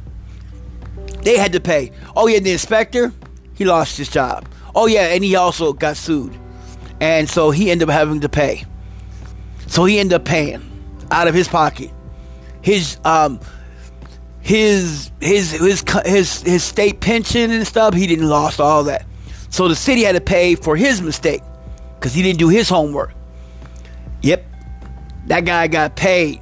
They 1.24 1.38
had 1.38 1.54
to 1.54 1.60
pay. 1.60 1.92
Oh 2.16 2.28
yeah, 2.28 2.40
the 2.40 2.52
inspector, 2.52 3.12
he 3.56 3.66
lost 3.66 3.98
his 3.98 4.10
job. 4.10 4.48
Oh 4.76 4.88
yeah, 4.88 5.08
and 5.14 5.24
he 5.24 5.36
also 5.36 5.74
got 5.74 5.98
sued, 5.98 6.38
and 7.00 7.30
so 7.30 7.50
he 7.50 7.72
ended 7.72 7.90
up 7.90 7.94
having 7.94 8.20
to 8.22 8.30
pay. 8.30 8.66
So 9.68 9.86
he 9.86 10.00
ended 10.00 10.14
up 10.14 10.26
paying 10.26 10.62
out 11.10 11.28
of 11.28 11.34
his 11.34 11.48
pocket. 11.48 11.90
His 12.62 12.98
um 13.06 13.40
his 14.42 15.12
his 15.22 15.52
his 15.52 15.84
his 16.06 16.42
his 16.42 16.64
state 16.64 17.00
pension 17.00 17.52
and 17.52 17.66
stuff. 17.66 17.94
He 17.94 18.06
didn't 18.06 18.28
lost 18.30 18.60
all 18.60 18.84
that. 18.86 19.06
So 19.50 19.68
the 19.68 19.76
city 19.76 20.04
had 20.04 20.16
to 20.16 20.22
pay 20.22 20.56
for 20.56 20.76
his 20.76 21.02
mistake 21.02 21.42
because 21.96 22.14
he 22.14 22.22
didn't 22.22 22.40
do 22.40 22.50
his 22.50 22.68
homework. 22.68 23.14
Yep, 24.22 24.46
that 25.28 25.46
guy 25.46 25.68
got 25.68 25.96
paid. 25.96 26.42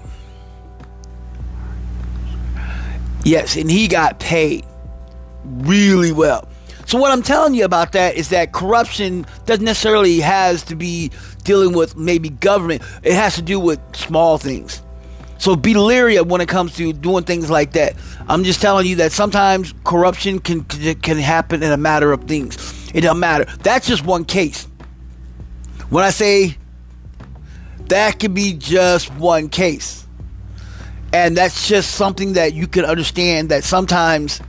Yes, 3.24 3.56
and 3.56 3.70
he 3.70 3.88
got 3.88 4.20
paid 4.20 4.66
really 5.44 6.12
well. 6.12 6.48
So 6.86 6.98
what 6.98 7.12
I'm 7.12 7.22
telling 7.22 7.54
you 7.54 7.64
about 7.64 7.94
that 7.94 8.16
is 8.16 8.30
that 8.30 8.52
corruption 8.52 9.26
doesn't 9.46 9.64
necessarily 9.64 10.20
has 10.20 10.64
to 10.64 10.76
be 10.76 11.12
dealing 11.44 11.74
with 11.74 11.96
maybe 11.96 12.30
government. 12.30 12.82
It 13.04 13.14
has 13.14 13.36
to 13.36 13.42
do 13.42 13.60
with 13.60 13.80
small 13.96 14.38
things. 14.38 14.82
So 15.38 15.56
be 15.56 15.74
leery 15.74 16.20
when 16.22 16.42
it 16.42 16.50
comes 16.50 16.76
to 16.76 16.94
doing 16.94 17.24
things 17.24 17.50
like 17.50 17.72
that. 17.74 17.96
I'm 18.28 18.44
just 18.44 18.62
telling 18.62 18.86
you 18.86 18.98
that 18.98 19.12
sometimes 19.12 19.74
corruption 19.84 20.40
can 20.40 20.64
can 20.66 21.18
happen 21.18 21.64
in 21.64 21.72
a 21.72 21.78
matter 21.78 22.12
of 22.12 22.26
things. 22.26 22.92
It 22.94 23.02
doesn't 23.02 23.20
matter. 23.20 23.46
That's 23.64 23.88
just 23.88 24.06
one 24.06 24.26
case. 24.26 24.68
When 25.90 26.04
I 26.04 26.10
say 26.10 26.58
that 27.88 28.20
could 28.20 28.34
be 28.34 28.54
just 28.54 29.12
one 29.16 29.50
case. 29.50 30.01
And 31.14 31.36
that's 31.36 31.68
just 31.68 31.92
something 31.92 32.34
that 32.34 32.54
you 32.54 32.68
can 32.68 32.86
understand 32.86 33.50
that 33.50 33.64
sometimes 33.64 34.40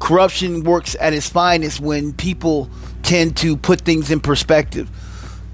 corruption 0.00 0.64
works 0.64 0.96
at 1.00 1.12
its 1.12 1.28
finest 1.28 1.80
when 1.80 2.12
people 2.12 2.68
tend 3.02 3.36
to 3.38 3.56
put 3.56 3.82
things 3.82 4.10
in 4.10 4.20
perspective. 4.20 4.90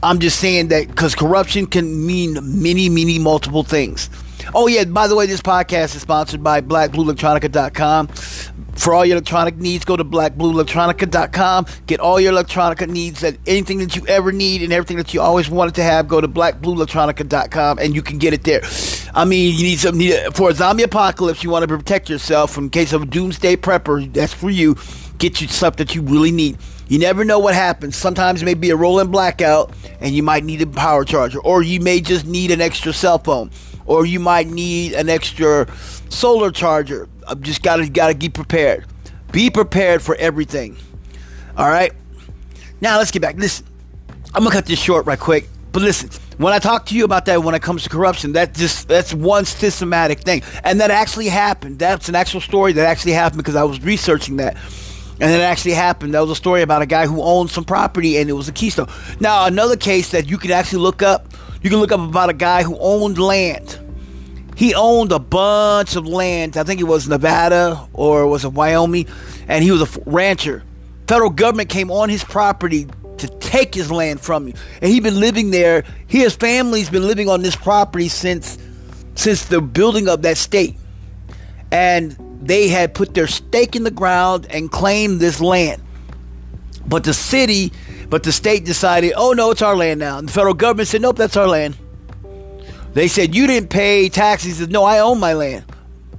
I'm 0.02 0.18
just 0.18 0.40
saying 0.40 0.68
that 0.68 0.88
because 0.88 1.14
corruption 1.14 1.66
can 1.66 2.06
mean 2.06 2.38
many, 2.62 2.88
many 2.88 3.18
multiple 3.18 3.64
things. 3.64 4.08
Oh, 4.54 4.66
yeah, 4.66 4.84
by 4.84 5.06
the 5.08 5.16
way, 5.16 5.26
this 5.26 5.40
podcast 5.40 5.94
is 5.94 6.02
sponsored 6.02 6.42
by 6.42 6.60
blackblueelectronica.com. 6.60 8.08
For 8.08 8.94
all 8.94 9.04
your 9.04 9.16
electronic 9.16 9.56
needs, 9.56 9.84
go 9.84 9.96
to 9.96 10.04
blackblueelectronica.com. 10.04 11.66
Get 11.86 12.00
all 12.00 12.18
your 12.20 12.32
electronica 12.32 12.88
needs, 12.88 13.20
that 13.20 13.36
anything 13.46 13.78
that 13.78 13.94
you 13.96 14.06
ever 14.06 14.32
need 14.32 14.62
and 14.62 14.72
everything 14.72 14.96
that 14.96 15.12
you 15.12 15.20
always 15.20 15.50
wanted 15.50 15.74
to 15.74 15.82
have, 15.82 16.08
go 16.08 16.20
to 16.20 16.28
blackblueelectronica.com 16.28 17.78
and 17.78 17.94
you 17.94 18.02
can 18.02 18.18
get 18.18 18.32
it 18.32 18.44
there. 18.44 18.62
I 19.14 19.24
mean, 19.24 19.54
you 19.56 19.64
need 19.64 19.80
some 19.80 19.98
need 19.98 20.34
for 20.34 20.50
a 20.50 20.54
zombie 20.54 20.84
apocalypse. 20.84 21.42
You 21.42 21.50
want 21.50 21.68
to 21.68 21.76
protect 21.76 22.08
yourself 22.08 22.56
in 22.56 22.70
case 22.70 22.92
of 22.92 23.02
a 23.02 23.06
doomsday 23.06 23.56
prepper. 23.56 24.12
That's 24.12 24.32
for 24.32 24.50
you. 24.50 24.76
Get 25.18 25.40
you 25.40 25.48
stuff 25.48 25.76
that 25.76 25.94
you 25.94 26.02
really 26.02 26.32
need. 26.32 26.56
You 26.88 26.98
never 26.98 27.24
know 27.24 27.38
what 27.38 27.54
happens. 27.54 27.94
Sometimes 27.96 28.42
it 28.42 28.46
may 28.46 28.54
be 28.54 28.70
a 28.70 28.76
rolling 28.76 29.10
blackout, 29.12 29.72
and 30.00 30.14
you 30.14 30.22
might 30.22 30.42
need 30.42 30.62
a 30.62 30.66
power 30.66 31.04
charger, 31.04 31.38
or 31.40 31.62
you 31.62 31.78
may 31.80 32.00
just 32.00 32.26
need 32.26 32.50
an 32.50 32.60
extra 32.60 32.92
cell 32.92 33.18
phone, 33.18 33.50
or 33.90 34.06
you 34.06 34.20
might 34.20 34.46
need 34.46 34.92
an 34.92 35.08
extra 35.08 35.66
solar 36.10 36.52
charger. 36.52 37.08
I've 37.26 37.40
just 37.40 37.60
gotta 37.60 37.88
gotta 37.88 38.14
be 38.14 38.28
prepared. 38.28 38.86
Be 39.32 39.50
prepared 39.50 40.00
for 40.00 40.14
everything. 40.14 40.76
All 41.56 41.68
right. 41.68 41.92
Now 42.80 42.98
let's 42.98 43.10
get 43.10 43.20
back. 43.20 43.36
Listen, 43.36 43.66
I'm 44.32 44.44
gonna 44.44 44.54
cut 44.54 44.66
this 44.66 44.78
short 44.78 45.06
right 45.06 45.18
quick. 45.18 45.48
But 45.72 45.82
listen, 45.82 46.08
when 46.38 46.52
I 46.52 46.60
talk 46.60 46.86
to 46.86 46.94
you 46.94 47.04
about 47.04 47.24
that 47.26 47.42
when 47.42 47.56
it 47.56 47.62
comes 47.62 47.82
to 47.82 47.88
corruption, 47.88 48.32
that 48.34 48.54
just 48.54 48.86
that's 48.86 49.12
one 49.12 49.44
systematic 49.44 50.20
thing. 50.20 50.44
And 50.62 50.80
that 50.80 50.92
actually 50.92 51.28
happened. 51.28 51.80
That's 51.80 52.08
an 52.08 52.14
actual 52.14 52.40
story 52.40 52.72
that 52.74 52.86
actually 52.86 53.12
happened 53.12 53.38
because 53.38 53.56
I 53.56 53.64
was 53.64 53.82
researching 53.82 54.36
that. 54.36 54.56
And 55.20 55.32
it 55.32 55.40
actually 55.40 55.74
happened. 55.74 56.14
That 56.14 56.20
was 56.20 56.30
a 56.30 56.36
story 56.36 56.62
about 56.62 56.80
a 56.80 56.86
guy 56.86 57.08
who 57.08 57.20
owned 57.22 57.50
some 57.50 57.64
property 57.64 58.18
and 58.18 58.30
it 58.30 58.34
was 58.34 58.48
a 58.48 58.52
keystone. 58.52 58.88
Now, 59.18 59.46
another 59.46 59.76
case 59.76 60.12
that 60.12 60.30
you 60.30 60.38
can 60.38 60.52
actually 60.52 60.78
look 60.78 61.02
up, 61.02 61.26
you 61.62 61.70
can 61.70 61.78
look 61.78 61.92
up 61.92 62.00
about 62.00 62.30
a 62.30 62.34
guy 62.34 62.62
who 62.62 62.76
owned 62.78 63.18
land. 63.18 63.78
He 64.56 64.74
owned 64.74 65.12
a 65.12 65.18
bunch 65.18 65.96
of 65.96 66.06
land. 66.06 66.56
I 66.56 66.64
think 66.64 66.80
it 66.80 66.84
was 66.84 67.08
Nevada 67.08 67.88
or 67.92 68.26
was 68.26 68.44
it 68.44 68.52
Wyoming, 68.52 69.06
and 69.48 69.64
he 69.64 69.70
was 69.70 69.82
a 69.82 70.02
rancher. 70.06 70.62
Federal 71.06 71.30
government 71.30 71.68
came 71.70 71.90
on 71.90 72.08
his 72.08 72.22
property 72.22 72.86
to 73.18 73.28
take 73.38 73.74
his 73.74 73.90
land 73.90 74.20
from 74.20 74.48
you. 74.48 74.54
And 74.80 74.90
he's 74.90 75.02
been 75.02 75.20
living 75.20 75.50
there. 75.50 75.84
His 76.06 76.34
family's 76.34 76.88
been 76.88 77.06
living 77.06 77.28
on 77.28 77.42
this 77.42 77.56
property 77.56 78.08
since 78.08 78.58
since 79.14 79.44
the 79.44 79.60
building 79.60 80.08
of 80.08 80.22
that 80.22 80.38
state. 80.38 80.76
And 81.70 82.16
they 82.40 82.68
had 82.68 82.94
put 82.94 83.12
their 83.12 83.26
stake 83.26 83.76
in 83.76 83.84
the 83.84 83.90
ground 83.90 84.46
and 84.50 84.70
claimed 84.70 85.20
this 85.20 85.40
land. 85.40 85.82
But 86.86 87.04
the 87.04 87.12
city, 87.12 87.72
but 88.10 88.22
the 88.24 88.32
state 88.32 88.64
decided, 88.64 89.14
oh 89.16 89.32
no, 89.32 89.50
it's 89.50 89.62
our 89.62 89.76
land 89.76 90.00
now. 90.00 90.18
And 90.18 90.28
the 90.28 90.32
federal 90.32 90.54
government 90.54 90.88
said, 90.88 91.00
nope, 91.00 91.16
that's 91.16 91.36
our 91.36 91.46
land. 91.46 91.78
They 92.92 93.08
said, 93.08 93.34
you 93.34 93.46
didn't 93.46 93.70
pay 93.70 94.08
taxes. 94.08 94.58
He 94.58 94.64
said, 94.64 94.72
no, 94.72 94.84
I 94.84 94.98
own 94.98 95.20
my 95.20 95.32
land. 95.32 95.64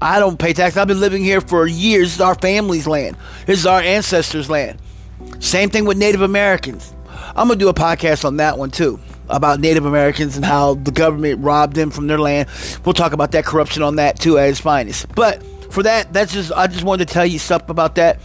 I 0.02 0.20
don't 0.20 0.40
pay 0.40 0.54
taxes. 0.54 0.78
I've 0.78 0.88
been 0.88 1.02
living 1.02 1.24
here 1.24 1.42
for 1.42 1.68
years. 1.68 2.08
This 2.08 2.16
is 2.16 2.22
our 2.22 2.36
family's 2.36 2.88
land. 2.88 3.18
This 3.46 3.60
is 3.60 3.66
our 3.66 3.82
ancestors' 3.82 4.50
land. 4.50 4.80
Same 5.40 5.70
thing 5.70 5.86
with 5.86 5.98
Native 5.98 6.22
Americans. 6.22 6.94
I'm 7.36 7.48
going 7.48 7.60
to 7.60 7.66
do 7.66 7.70
a 7.70 7.74
podcast 7.74 8.26
on 8.26 8.38
that 8.38 8.58
one 8.58 8.72
too 8.72 9.00
about 9.30 9.60
Native 9.60 9.86
Americans 9.86 10.36
and 10.36 10.46
how 10.46 10.76
the 10.76 10.92
government 10.92 11.42
robbed 11.42 11.76
them 11.76 11.92
from 11.92 12.08
their 12.08 12.20
land. 12.20 12.50
We'll 12.86 12.94
talk 12.94 13.14
about 13.14 13.32
that 13.32 13.46
corruption 13.46 13.84
on 13.84 13.98
that 13.98 14.20
too 14.20 14.38
at 14.38 14.50
its 14.50 14.60
finest. 14.60 15.14
But 15.16 15.44
for 15.72 15.84
that, 15.84 16.12
that's 16.14 16.34
just 16.34 16.52
I 16.52 16.68
just 16.68 16.84
wanted 16.84 17.08
to 17.08 17.14
tell 17.14 17.26
you 17.26 17.40
stuff 17.40 17.70
about 17.70 17.96
that, 17.96 18.20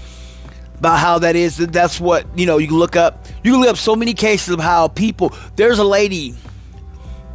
about 0.78 0.99
how 0.99 1.18
that 1.21 1.37
is. 1.37 1.56
That's 1.56 2.00
what 2.00 2.26
you 2.38 2.47
know. 2.47 2.59
You 2.59 2.68
can 2.68 2.78
look 2.78 2.97
up. 2.97 3.26
You 3.42 3.52
can 3.52 3.61
look 3.61 3.71
up 3.71 3.76
so 3.76 3.97
many 3.97 4.14
cases 4.14 4.50
of 4.50 4.61
how 4.61 4.88
people. 4.88 5.35
There's 5.56 5.78
a 5.78 5.85
lady. 5.85 6.35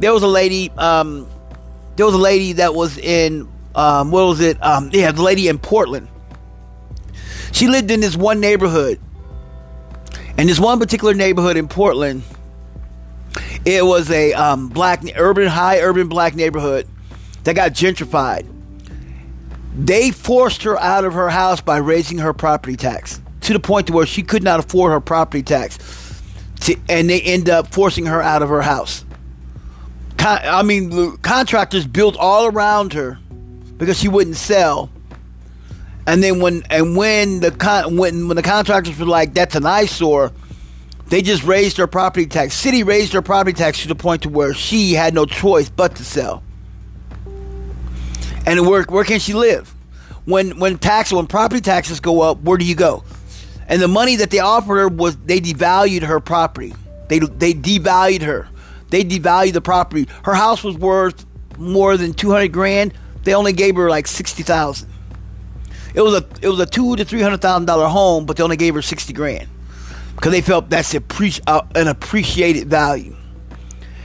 There 0.00 0.12
was 0.12 0.22
a 0.22 0.28
lady. 0.28 0.70
Um, 0.70 1.28
there 1.96 2.06
was 2.06 2.14
a 2.14 2.18
lady 2.18 2.54
that 2.54 2.74
was 2.74 2.98
in. 2.98 3.48
Um, 3.74 4.10
what 4.10 4.26
was 4.26 4.40
it? 4.40 4.62
Um, 4.62 4.90
yeah, 4.92 5.12
the 5.12 5.22
lady 5.22 5.48
in 5.48 5.58
Portland. 5.58 6.08
She 7.52 7.68
lived 7.68 7.90
in 7.90 8.00
this 8.00 8.16
one 8.16 8.40
neighborhood. 8.40 8.98
And 10.38 10.48
this 10.48 10.58
one 10.58 10.78
particular 10.78 11.12
neighborhood 11.12 11.58
in 11.58 11.68
Portland, 11.68 12.22
it 13.66 13.84
was 13.84 14.10
a 14.10 14.32
um, 14.32 14.68
black, 14.68 15.02
urban, 15.14 15.46
high 15.46 15.80
urban 15.80 16.08
black 16.08 16.34
neighborhood 16.34 16.88
that 17.44 17.54
got 17.54 17.72
gentrified. 17.72 18.46
They 19.76 20.10
forced 20.10 20.62
her 20.62 20.78
out 20.78 21.04
of 21.04 21.12
her 21.12 21.28
house 21.28 21.60
by 21.60 21.78
raising 21.78 22.18
her 22.18 22.32
property 22.32 22.76
tax 22.76 23.20
to 23.42 23.52
the 23.52 23.60
point 23.60 23.88
to 23.88 23.92
where 23.92 24.06
she 24.06 24.22
could 24.22 24.42
not 24.42 24.60
afford 24.60 24.92
her 24.92 25.00
property 25.00 25.42
tax, 25.42 25.78
to, 26.60 26.76
and 26.88 27.08
they 27.08 27.20
end 27.20 27.48
up 27.48 27.72
forcing 27.72 28.06
her 28.06 28.22
out 28.22 28.42
of 28.42 28.48
her 28.48 28.62
house. 28.62 29.04
Con- 30.16 30.40
I 30.42 30.62
mean, 30.62 31.16
contractors 31.18 31.86
built 31.86 32.16
all 32.16 32.46
around 32.46 32.92
her 32.92 33.18
because 33.76 33.98
she 33.98 34.08
wouldn't 34.08 34.36
sell. 34.36 34.90
And 36.06 36.22
then 36.22 36.40
when 36.40 36.62
and 36.70 36.96
when 36.96 37.40
the 37.40 37.50
con- 37.50 37.96
when 37.96 38.28
when 38.28 38.36
the 38.36 38.42
contractors 38.42 38.98
were 38.98 39.06
like, 39.06 39.34
"That's 39.34 39.54
an 39.54 39.66
eyesore," 39.66 40.32
they 41.06 41.22
just 41.22 41.44
raised 41.44 41.76
her 41.76 41.86
property 41.86 42.26
tax. 42.26 42.54
City 42.54 42.82
raised 42.82 43.12
her 43.12 43.22
property 43.22 43.56
tax 43.56 43.82
to 43.82 43.88
the 43.88 43.94
point 43.94 44.22
to 44.22 44.28
where 44.28 44.52
she 44.52 44.94
had 44.94 45.14
no 45.14 45.26
choice 45.26 45.68
but 45.68 45.96
to 45.96 46.04
sell. 46.04 46.42
And 48.44 48.66
where 48.66 48.82
where 48.82 49.04
can 49.04 49.20
she 49.20 49.32
live? 49.32 49.72
when 50.24 50.58
when 50.58 50.78
tax 50.78 51.12
when 51.12 51.26
property 51.26 51.60
taxes 51.60 52.00
go 52.00 52.20
up, 52.20 52.40
where 52.42 52.58
do 52.58 52.64
you 52.64 52.74
go? 52.74 53.04
And 53.72 53.80
the 53.80 53.88
money 53.88 54.16
that 54.16 54.28
they 54.28 54.38
offered 54.38 54.76
her 54.76 54.88
was 54.88 55.16
they 55.16 55.40
devalued 55.40 56.02
her 56.02 56.20
property. 56.20 56.74
They 57.08 57.20
they 57.20 57.54
devalued 57.54 58.20
her. 58.20 58.46
They 58.90 59.02
devalued 59.02 59.54
the 59.54 59.62
property. 59.62 60.06
Her 60.24 60.34
house 60.34 60.62
was 60.62 60.76
worth 60.76 61.24
more 61.56 61.96
than 61.96 62.12
two 62.12 62.30
hundred 62.30 62.52
grand. 62.52 62.92
They 63.24 63.32
only 63.32 63.54
gave 63.54 63.76
her 63.76 63.88
like 63.88 64.06
sixty 64.06 64.42
thousand. 64.42 64.90
It 65.94 66.02
was 66.02 66.12
a 66.12 66.26
it 66.42 66.48
was 66.50 66.60
a 66.60 66.66
two 66.66 66.96
to 66.96 67.04
three 67.06 67.22
hundred 67.22 67.40
thousand 67.40 67.64
dollar 67.64 67.86
home, 67.88 68.26
but 68.26 68.36
they 68.36 68.42
only 68.42 68.58
gave 68.58 68.74
her 68.74 68.82
sixty 68.82 69.14
grand 69.14 69.48
because 70.16 70.32
they 70.32 70.42
felt 70.42 70.68
that's 70.68 70.94
uh, 70.94 71.62
an 71.74 71.88
appreciated 71.88 72.68
value. 72.68 73.16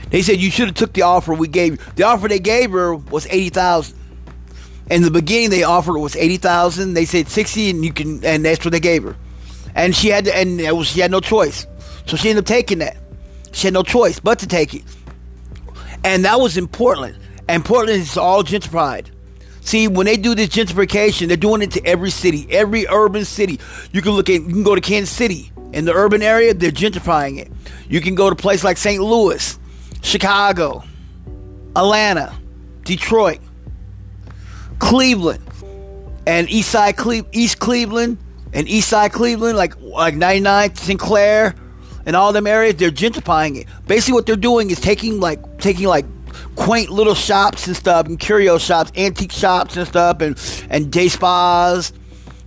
They 0.08 0.22
said 0.22 0.38
you 0.38 0.50
should 0.50 0.68
have 0.68 0.76
took 0.76 0.94
the 0.94 1.02
offer 1.02 1.34
we 1.34 1.46
gave 1.46 1.72
you. 1.72 1.92
The 1.94 2.04
offer 2.04 2.26
they 2.26 2.38
gave 2.38 2.70
her 2.70 2.94
was 2.94 3.26
eighty 3.26 3.50
thousand. 3.50 3.98
In 4.90 5.02
the 5.02 5.10
beginning, 5.10 5.50
they 5.50 5.62
offered 5.62 5.98
was 5.98 6.16
eighty 6.16 6.38
thousand. 6.38 6.94
They 6.94 7.04
said 7.04 7.28
sixty, 7.28 7.68
and 7.68 7.84
you 7.84 7.92
can, 7.92 8.24
and 8.24 8.46
that's 8.46 8.64
what 8.64 8.72
they 8.72 8.80
gave 8.80 9.02
her. 9.02 9.14
And 9.78 9.94
she 9.94 10.08
had 10.08 10.24
to, 10.26 10.36
and 10.36 10.60
it 10.60 10.76
was 10.76 10.88
she 10.88 11.00
had 11.00 11.10
no 11.10 11.20
choice, 11.20 11.66
so 12.04 12.16
she 12.16 12.28
ended 12.28 12.44
up 12.44 12.48
taking 12.48 12.78
that. 12.80 12.96
She 13.52 13.68
had 13.68 13.74
no 13.74 13.84
choice 13.84 14.18
but 14.18 14.40
to 14.40 14.46
take 14.46 14.74
it. 14.74 14.82
And 16.04 16.24
that 16.24 16.40
was 16.40 16.56
in 16.56 16.66
Portland, 16.66 17.16
and 17.48 17.64
Portland 17.64 18.02
is 18.02 18.16
all 18.16 18.42
gentrified. 18.42 19.06
See, 19.60 19.86
when 19.86 20.06
they 20.06 20.16
do 20.16 20.34
this 20.34 20.48
gentrification, 20.48 21.28
they're 21.28 21.36
doing 21.36 21.62
it 21.62 21.70
to 21.72 21.86
every 21.86 22.10
city, 22.10 22.46
every 22.50 22.88
urban 22.88 23.24
city. 23.24 23.60
You 23.92 24.02
can 24.02 24.12
look 24.12 24.28
at, 24.28 24.40
you 24.40 24.48
can 24.48 24.64
go 24.64 24.74
to 24.74 24.80
Kansas 24.80 25.14
City 25.14 25.52
in 25.72 25.84
the 25.84 25.92
urban 25.94 26.22
area, 26.22 26.54
they're 26.54 26.70
gentrifying 26.72 27.38
it. 27.38 27.52
You 27.88 28.00
can 28.00 28.16
go 28.16 28.30
to 28.30 28.36
places 28.36 28.64
like 28.64 28.78
St. 28.78 29.00
Louis, 29.00 29.58
Chicago, 30.02 30.82
Atlanta, 31.76 32.34
Detroit, 32.82 33.38
Cleveland, 34.80 35.44
and 36.26 36.50
East 36.50 36.70
Side 36.70 36.96
Cle- 36.96 37.28
East 37.32 37.60
Cleveland 37.60 38.18
and 38.52 38.68
East 38.68 38.88
Side 38.88 39.12
Cleveland, 39.12 39.56
like 39.56 39.80
like 39.80 40.14
99 40.14 40.74
Sinclair 40.74 41.54
and 42.06 42.16
all 42.16 42.32
them 42.32 42.46
areas, 42.46 42.76
they're 42.76 42.90
gentrifying 42.90 43.60
it. 43.60 43.66
Basically, 43.86 44.14
what 44.14 44.26
they're 44.26 44.36
doing 44.36 44.70
is 44.70 44.80
taking 44.80 45.20
like 45.20 45.58
taking 45.58 45.86
like 45.86 46.06
quaint 46.56 46.90
little 46.90 47.14
shops 47.14 47.66
and 47.66 47.76
stuff, 47.76 48.06
and 48.06 48.18
curio 48.18 48.58
shops, 48.58 48.92
antique 48.96 49.32
shops 49.32 49.76
and 49.76 49.86
stuff, 49.86 50.20
and 50.20 50.38
and 50.70 50.90
day 50.90 51.08
spas, 51.08 51.92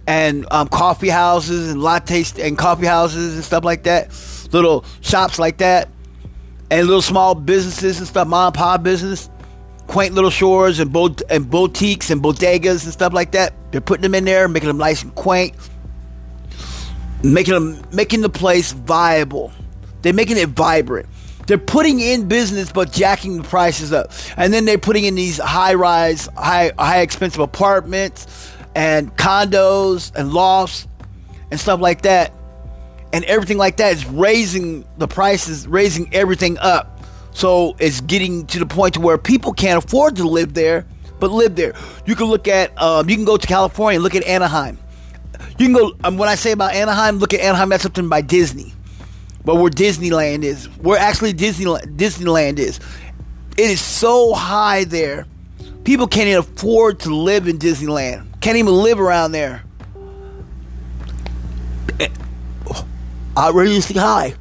and 0.08 0.46
um, 0.52 0.68
coffee 0.68 1.10
houses 1.10 1.72
and 1.72 1.82
lattes 1.82 2.44
and 2.44 2.58
coffee 2.58 2.86
houses 2.86 3.36
and 3.36 3.44
stuff 3.44 3.64
like 3.64 3.84
that. 3.84 4.10
Little 4.52 4.84
shops 5.02 5.40
like 5.40 5.58
that, 5.60 5.90
and 6.70 6.88
little 6.88 7.02
small 7.02 7.36
businesses 7.36 8.00
and 8.00 8.08
stuff, 8.08 8.28
mom 8.28 8.48
and 8.48 8.56
pop 8.56 8.84
business, 8.84 9.30
quaint 9.88 10.14
little 10.14 10.30
shores 10.30 10.80
and 10.80 10.92
bot- 10.92 11.22
and 11.30 11.50
boutiques 11.50 12.10
and 12.10 12.22
bodegas 12.22 12.84
and 12.84 12.94
stuff 12.94 13.14
like 13.14 13.32
that. 13.32 13.54
They're 13.72 13.82
putting 13.82 14.02
them 14.02 14.16
in 14.16 14.26
there, 14.26 14.48
making 14.48 14.68
them 14.68 14.78
nice 14.78 15.04
and 15.04 15.14
quaint, 15.16 15.54
making 17.24 17.54
them 17.54 17.82
making 17.92 18.22
the 18.22 18.30
place 18.30 18.72
viable. 18.72 19.52
They're 20.02 20.14
making 20.14 20.38
it 20.38 20.50
vibrant. 20.50 21.08
They're 21.48 21.58
putting 21.58 22.00
in 22.00 22.28
business 22.28 22.72
but 22.72 22.92
jacking 22.92 23.38
the 23.38 23.44
prices 23.44 23.92
up. 23.92 24.12
And 24.38 24.54
then 24.54 24.66
they're 24.66 24.78
putting 24.78 25.04
in 25.04 25.16
these 25.16 25.38
high 25.38 25.74
rise, 25.74 26.28
high 26.38 26.72
high 26.78 27.02
expensive 27.02 27.42
apartments 27.42 28.52
and 28.76 29.16
condos 29.18 30.14
and 30.16 30.34
lofts 30.34 30.88
and 31.52 31.60
stuff 31.60 31.80
like 31.80 32.04
that. 32.04 32.34
And 33.14 33.26
everything 33.26 33.58
like 33.58 33.78
that 33.78 33.94
is 33.94 34.06
raising 34.06 34.86
the 34.98 35.08
prices, 35.08 35.68
raising 35.68 36.14
everything 36.14 36.58
up. 36.60 37.04
So 37.34 37.76
it's 37.80 38.02
getting 38.02 38.46
to 38.48 38.60
the 38.60 38.66
point 38.66 38.94
to 38.96 39.02
where 39.02 39.18
people 39.18 39.54
can't 39.54 39.84
afford 39.84 40.16
to 40.18 40.28
live 40.28 40.54
there, 40.54 40.86
but 41.20 41.32
live 41.32 41.56
there. 41.56 41.74
You 42.06 42.16
can 42.16 42.28
look 42.28 42.48
at, 42.48 42.80
um, 42.82 43.10
you 43.10 43.16
can 43.16 43.26
go 43.26 43.38
to 43.38 43.48
California 43.48 43.98
and 43.98 44.04
look 44.04 44.16
at 44.16 44.24
Anaheim. 44.24 44.78
You 45.58 45.68
can 45.68 45.74
go. 45.74 45.94
Um, 46.04 46.18
when 46.18 46.30
I 46.30 46.36
say 46.36 46.52
about 46.52 46.74
Anaheim, 46.74 47.18
look 47.18 47.34
at 47.34 47.40
Anaheim. 47.40 47.70
That's 47.70 47.84
something 47.84 48.10
by 48.10 48.22
Disney, 48.22 48.74
but 49.46 49.56
where 49.56 49.70
Disneyland 49.70 50.44
is, 50.44 50.66
where 50.80 51.00
actually 51.00 51.34
Disneyland 51.34 51.98
Disneyland 51.98 52.60
is, 52.60 52.80
it 53.58 53.70
is 53.70 53.82
so 53.82 54.34
high 54.34 54.84
there. 54.84 55.26
People 55.84 56.08
can't 56.08 56.28
even 56.28 56.40
afford 56.40 57.00
to 57.02 57.16
live 57.16 57.48
in 57.48 57.58
Disneyland. 57.58 58.40
Can't 58.42 58.58
even 58.58 58.74
live 58.74 59.00
around 59.00 59.32
there. 59.32 59.64
Outrageously 63.38 64.00
high, 64.00 64.36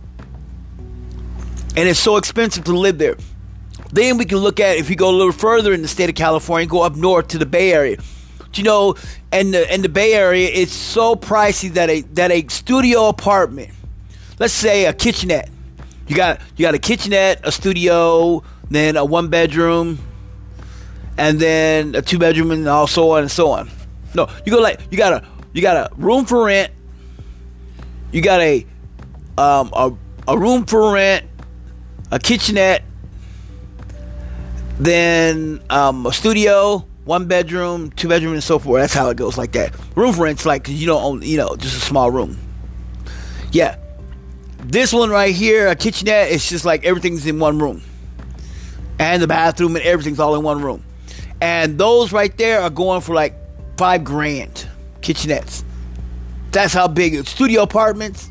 and 1.76 1.88
it's 1.88 2.00
so 2.00 2.16
expensive 2.16 2.64
to 2.64 2.72
live 2.76 2.98
there. 2.98 3.16
Then 3.92 4.18
we 4.18 4.24
can 4.24 4.38
look 4.38 4.60
at 4.60 4.76
if 4.78 4.90
you 4.90 4.96
go 4.96 5.10
a 5.10 5.16
little 5.16 5.32
further 5.32 5.72
in 5.72 5.82
the 5.82 5.88
state 5.88 6.08
of 6.08 6.14
California, 6.14 6.66
go 6.66 6.82
up 6.82 6.96
north 6.96 7.28
to 7.28 7.38
the 7.38 7.46
Bay 7.46 7.72
Area 7.72 7.98
you 8.54 8.64
know, 8.64 8.94
in 9.32 9.52
the 9.52 9.72
in 9.72 9.82
the 9.82 9.88
Bay 9.88 10.14
Area, 10.14 10.48
it's 10.52 10.72
so 10.72 11.14
pricey 11.14 11.72
that 11.74 11.88
a 11.88 12.00
that 12.14 12.30
a 12.30 12.46
studio 12.48 13.08
apartment, 13.08 13.70
let's 14.38 14.52
say 14.52 14.86
a 14.86 14.92
kitchenette, 14.92 15.48
you 16.08 16.16
got 16.16 16.40
you 16.56 16.64
got 16.64 16.74
a 16.74 16.78
kitchenette, 16.78 17.40
a 17.44 17.52
studio, 17.52 18.42
then 18.70 18.96
a 18.96 19.04
one 19.04 19.28
bedroom, 19.28 19.98
and 21.16 21.38
then 21.38 21.94
a 21.94 22.02
two 22.02 22.18
bedroom, 22.18 22.50
and 22.50 22.66
all 22.68 22.86
so 22.86 23.12
on 23.12 23.22
and 23.22 23.30
so 23.30 23.50
on. 23.50 23.70
No, 24.14 24.28
you 24.44 24.52
go 24.52 24.60
like 24.60 24.80
you 24.90 24.98
got 24.98 25.12
a 25.12 25.26
you 25.52 25.62
got 25.62 25.76
a 25.76 25.94
room 25.96 26.24
for 26.24 26.46
rent, 26.46 26.72
you 28.10 28.20
got 28.22 28.40
a 28.40 28.66
um 29.38 29.70
a 29.72 29.92
a 30.26 30.36
room 30.36 30.66
for 30.66 30.92
rent, 30.92 31.26
a 32.10 32.18
kitchenette, 32.18 32.82
then 34.78 35.60
um 35.70 36.06
a 36.06 36.12
studio 36.12 36.84
one 37.10 37.26
bedroom, 37.26 37.90
two 37.90 38.06
bedroom, 38.06 38.34
and 38.34 38.42
so 38.42 38.60
forth. 38.60 38.80
That's 38.80 38.94
how 38.94 39.10
it 39.10 39.16
goes 39.16 39.36
like 39.36 39.50
that. 39.52 39.74
Room 39.96 40.14
rent's 40.14 40.46
like 40.46 40.68
you 40.68 40.86
don't 40.86 41.02
own, 41.02 41.22
you 41.22 41.36
know, 41.36 41.56
just 41.56 41.76
a 41.76 41.80
small 41.80 42.08
room. 42.08 42.38
Yeah, 43.50 43.78
this 44.60 44.92
one 44.92 45.10
right 45.10 45.34
here, 45.34 45.66
a 45.66 45.74
kitchenette, 45.74 46.30
it's 46.30 46.48
just 46.48 46.64
like 46.64 46.84
everything's 46.84 47.26
in 47.26 47.40
one 47.40 47.58
room, 47.58 47.82
and 49.00 49.20
the 49.20 49.26
bathroom 49.26 49.74
and 49.74 49.84
everything's 49.84 50.20
all 50.20 50.36
in 50.36 50.44
one 50.44 50.62
room. 50.62 50.84
And 51.40 51.78
those 51.78 52.12
right 52.12 52.34
there 52.38 52.60
are 52.60 52.70
going 52.70 53.00
for 53.00 53.12
like 53.12 53.34
five 53.76 54.04
grand 54.04 54.68
kitchenettes. 55.00 55.64
That's 56.52 56.72
how 56.72 56.86
big. 56.86 57.26
Studio 57.26 57.62
apartments, 57.62 58.30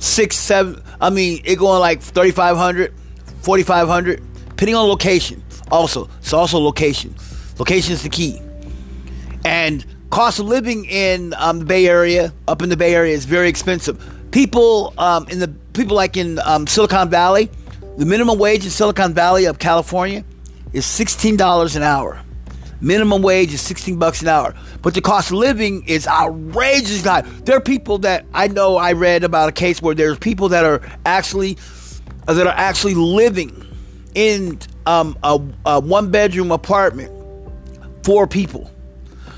six, 0.00 0.36
seven. 0.36 0.82
I 1.00 1.10
mean, 1.10 1.42
it 1.44 1.60
going 1.60 1.78
like 1.78 2.00
3,500, 2.00 2.92
4,500, 3.42 4.20
depending 4.48 4.74
on 4.74 4.88
location. 4.88 5.44
Also, 5.70 6.08
it's 6.18 6.32
also 6.32 6.58
location. 6.58 7.14
Location 7.58 7.92
is 7.92 8.02
the 8.02 8.08
key. 8.08 8.40
And 9.44 9.84
cost 10.10 10.38
of 10.38 10.46
living 10.46 10.84
in 10.86 11.34
um, 11.38 11.60
the 11.60 11.64
Bay 11.64 11.86
Area, 11.86 12.32
up 12.46 12.62
in 12.62 12.68
the 12.68 12.76
Bay 12.76 12.94
Area, 12.94 13.14
is 13.14 13.24
very 13.24 13.48
expensive. 13.48 14.02
People 14.30 14.94
um, 14.98 15.26
in 15.28 15.38
the 15.38 15.48
people 15.72 15.96
like 15.96 16.16
in 16.16 16.38
um, 16.40 16.66
Silicon 16.66 17.08
Valley, 17.08 17.50
the 17.96 18.04
minimum 18.04 18.38
wage 18.38 18.64
in 18.64 18.70
Silicon 18.70 19.14
Valley 19.14 19.46
of 19.46 19.58
California 19.58 20.24
is 20.72 20.84
sixteen 20.84 21.36
dollars 21.36 21.76
an 21.76 21.82
hour. 21.82 22.20
Minimum 22.80 23.22
wage 23.22 23.52
is 23.54 23.60
sixteen 23.60 23.98
bucks 23.98 24.22
an 24.22 24.28
hour, 24.28 24.54
but 24.82 24.94
the 24.94 25.00
cost 25.00 25.30
of 25.30 25.38
living 25.38 25.84
is 25.86 26.06
outrageously 26.06 27.08
high. 27.08 27.22
There 27.22 27.56
are 27.56 27.60
people 27.60 27.98
that 27.98 28.26
I 28.32 28.48
know. 28.48 28.76
I 28.76 28.92
read 28.92 29.24
about 29.24 29.48
a 29.48 29.52
case 29.52 29.82
where 29.82 29.94
there's 29.94 30.18
people 30.18 30.50
that 30.50 30.64
are 30.64 30.80
actually 31.04 31.56
that 32.26 32.46
are 32.46 32.54
actually 32.54 32.94
living 32.94 33.66
in 34.14 34.58
um, 34.86 35.18
a, 35.22 35.40
a 35.64 35.80
one 35.80 36.10
bedroom 36.10 36.52
apartment 36.52 37.17
four 38.02 38.26
people. 38.26 38.70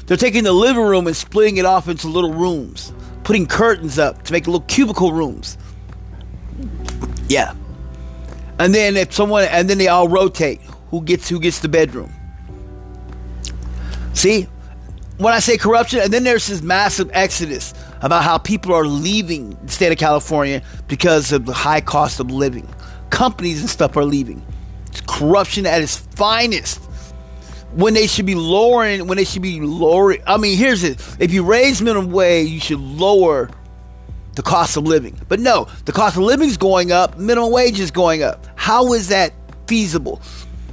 They're 0.06 0.16
taking 0.16 0.44
the 0.44 0.52
living 0.52 0.82
room 0.82 1.06
and 1.06 1.16
splitting 1.16 1.58
it 1.58 1.64
off 1.64 1.88
into 1.88 2.08
little 2.08 2.32
rooms, 2.32 2.92
putting 3.22 3.46
curtains 3.46 3.98
up 3.98 4.24
to 4.24 4.32
make 4.32 4.46
little 4.46 4.62
cubicle 4.62 5.12
rooms. 5.12 5.56
Yeah. 7.28 7.54
And 8.58 8.74
then 8.74 8.96
if 8.96 9.12
someone 9.12 9.44
and 9.44 9.70
then 9.70 9.78
they 9.78 9.88
all 9.88 10.08
rotate 10.08 10.60
who 10.90 11.02
gets 11.02 11.28
who 11.28 11.38
gets 11.38 11.60
the 11.60 11.68
bedroom. 11.68 12.12
See? 14.14 14.48
When 15.18 15.32
I 15.32 15.38
say 15.38 15.56
corruption, 15.58 16.00
and 16.00 16.12
then 16.12 16.24
there's 16.24 16.46
this 16.46 16.62
massive 16.62 17.10
exodus 17.12 17.74
about 18.02 18.24
how 18.24 18.38
people 18.38 18.74
are 18.74 18.86
leaving 18.86 19.50
the 19.62 19.70
state 19.70 19.92
of 19.92 19.98
California 19.98 20.62
because 20.88 21.30
of 21.30 21.44
the 21.46 21.52
high 21.52 21.82
cost 21.82 22.20
of 22.20 22.30
living. 22.30 22.66
Companies 23.10 23.60
and 23.60 23.68
stuff 23.68 23.96
are 23.96 24.04
leaving. 24.04 24.44
It's 24.86 25.02
corruption 25.02 25.66
at 25.66 25.82
its 25.82 25.98
finest 25.98 26.80
when 27.72 27.94
they 27.94 28.06
should 28.06 28.26
be 28.26 28.34
lowering 28.34 29.06
when 29.06 29.16
they 29.16 29.24
should 29.24 29.42
be 29.42 29.60
lowering 29.60 30.22
I 30.26 30.36
mean 30.36 30.58
here's 30.58 30.82
it. 30.82 31.00
If 31.18 31.32
you 31.32 31.44
raise 31.44 31.80
minimum 31.80 32.10
wage 32.10 32.48
you 32.48 32.60
should 32.60 32.80
lower 32.80 33.50
the 34.34 34.42
cost 34.42 34.76
of 34.76 34.84
living. 34.84 35.18
But 35.28 35.40
no 35.40 35.68
the 35.84 35.92
cost 35.92 36.16
of 36.16 36.22
living 36.22 36.48
is 36.48 36.56
going 36.56 36.92
up 36.92 37.18
minimum 37.18 37.52
wage 37.52 37.78
is 37.78 37.90
going 37.90 38.22
up. 38.22 38.46
How 38.56 38.92
is 38.92 39.08
that 39.08 39.32
feasible? 39.66 40.20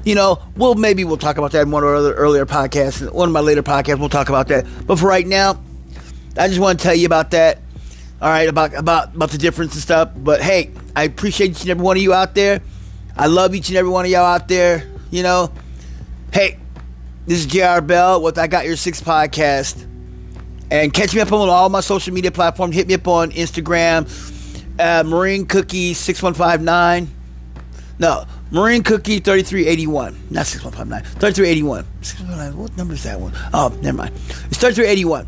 You 0.05 0.15
know 0.15 0.41
well 0.55 0.75
maybe 0.75 1.03
we'll 1.03 1.17
talk 1.17 1.37
about 1.37 1.51
that 1.51 1.63
in 1.63 1.71
one 1.71 1.83
of 1.83 1.89
our 1.89 1.95
other 1.95 2.13
earlier 2.13 2.45
podcasts 2.45 3.11
one 3.11 3.29
of 3.29 3.33
my 3.33 3.41
later 3.41 3.63
podcasts 3.63 3.99
we'll 3.99 4.09
talk 4.09 4.29
about 4.29 4.47
that. 4.47 4.65
But 4.85 4.97
for 4.97 5.07
right 5.07 5.27
now 5.27 5.61
I 6.37 6.47
just 6.47 6.59
want 6.59 6.79
to 6.79 6.83
tell 6.83 6.95
you 6.95 7.05
about 7.05 7.31
that 7.31 7.61
all 8.21 8.29
right 8.29 8.49
about 8.49 8.73
about 8.73 9.15
about 9.15 9.29
the 9.29 9.37
difference 9.37 9.73
and 9.73 9.83
stuff. 9.83 10.11
But 10.15 10.41
hey 10.41 10.71
I 10.95 11.03
appreciate 11.03 11.51
each 11.51 11.61
and 11.61 11.69
every 11.69 11.83
one 11.83 11.95
of 11.97 12.01
you 12.01 12.13
out 12.13 12.33
there. 12.33 12.61
I 13.15 13.27
love 13.27 13.53
each 13.53 13.69
and 13.69 13.77
every 13.77 13.91
one 13.91 14.05
of 14.05 14.11
y'all 14.11 14.25
out 14.25 14.47
there 14.47 14.89
you 15.11 15.21
know. 15.21 15.51
Hey 16.33 16.57
This 17.27 17.39
is 17.39 17.45
JR 17.45 17.81
Bell 17.81 18.21
with 18.21 18.37
I 18.37 18.47
Got 18.47 18.65
Your 18.65 18.77
Six 18.77 19.01
podcast. 19.01 19.85
And 20.71 20.93
catch 20.93 21.13
me 21.13 21.19
up 21.19 21.29
on 21.33 21.49
all 21.49 21.67
my 21.67 21.81
social 21.81 22.13
media 22.13 22.31
platforms. 22.31 22.73
Hit 22.73 22.87
me 22.87 22.93
up 22.93 23.05
on 23.05 23.31
Instagram, 23.31 24.07
uh, 24.79 25.03
Marine 25.03 25.45
Cookie 25.45 25.93
6159. 25.93 27.13
No, 27.99 28.23
Marine 28.49 28.81
Cookie 28.81 29.19
3381. 29.19 30.17
Not 30.29 30.45
6159. 30.45 31.03
3381. 31.19 32.55
What 32.55 32.77
number 32.77 32.93
is 32.93 33.03
that 33.03 33.19
one? 33.19 33.33
Oh, 33.53 33.77
never 33.81 33.97
mind. 33.97 34.15
It's 34.15 34.57
3381. 34.59 35.27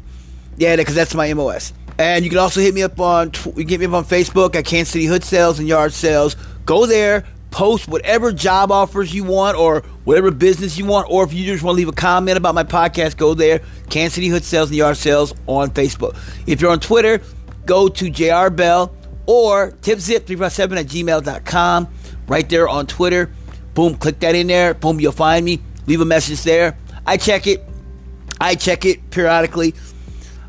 Yeah, 0.56 0.78
because 0.78 0.96
that's 0.96 1.14
my 1.14 1.34
MOS. 1.34 1.74
And 1.98 2.24
you 2.24 2.30
can 2.30 2.40
also 2.40 2.62
hit 2.62 2.74
me 2.74 2.82
up 2.82 2.98
on 3.02 3.34
you 3.58 3.68
hit 3.68 3.82
me 3.82 3.88
up 3.88 3.92
on 3.92 4.06
Facebook 4.06 4.56
at 4.56 4.64
Kansas 4.64 4.94
City 4.94 5.04
Hood 5.04 5.26
Sales 5.26 5.60
and 5.60 5.68
Yard 5.68 5.92
Sales. 5.92 6.38
Go 6.66 6.86
there, 6.86 7.26
post 7.52 7.88
whatever 7.88 8.32
job 8.32 8.72
offers 8.72 9.14
you 9.14 9.24
want 9.24 9.58
or 9.58 9.82
whatever 10.04 10.32
business 10.32 10.78
you 10.78 10.86
want, 10.86 11.08
or 11.10 11.24
if 11.24 11.34
you 11.34 11.46
just 11.46 11.64
want 11.64 11.76
to 11.76 11.78
leave 11.78 11.88
a 11.88 11.94
comment 11.94 12.38
about 12.38 12.56
my 12.56 12.64
podcast, 12.64 13.18
go 13.18 13.34
there. 13.34 13.62
Kansas 13.90 14.16
City 14.16 14.28
Hood 14.28 14.44
Sales 14.44 14.70
and 14.70 14.78
Yard 14.78 14.98
Sales 14.98 15.34
on 15.48 15.70
Facebook. 15.72 16.18
If 16.48 16.62
you're 16.62 16.72
on 16.72 16.80
Twitter, 16.80 17.22
go 17.66 17.88
to 17.88 18.10
JR 18.10 18.50
Bell 18.50 18.96
or 19.26 19.72
tipzip357 19.72 20.80
at 20.80 20.86
gmail.com. 20.88 21.88
Right 22.28 22.48
there 22.50 22.70
on 22.70 22.88
Twitter. 22.88 23.32
Boom, 23.74 23.96
click 23.96 24.20
that 24.20 24.36
in 24.36 24.48
there. 24.48 24.74
Boom, 24.74 25.00
you'll 25.00 25.12
find 25.12 25.46
me. 25.46 25.60
Leave 25.88 26.02
a 26.02 26.06
message 26.06 26.44
there. 26.44 26.78
I 27.06 27.18
check 27.18 27.48
it. 27.48 27.64
I 28.42 28.56
check 28.56 28.86
it 28.86 29.10
periodically. 29.10 29.74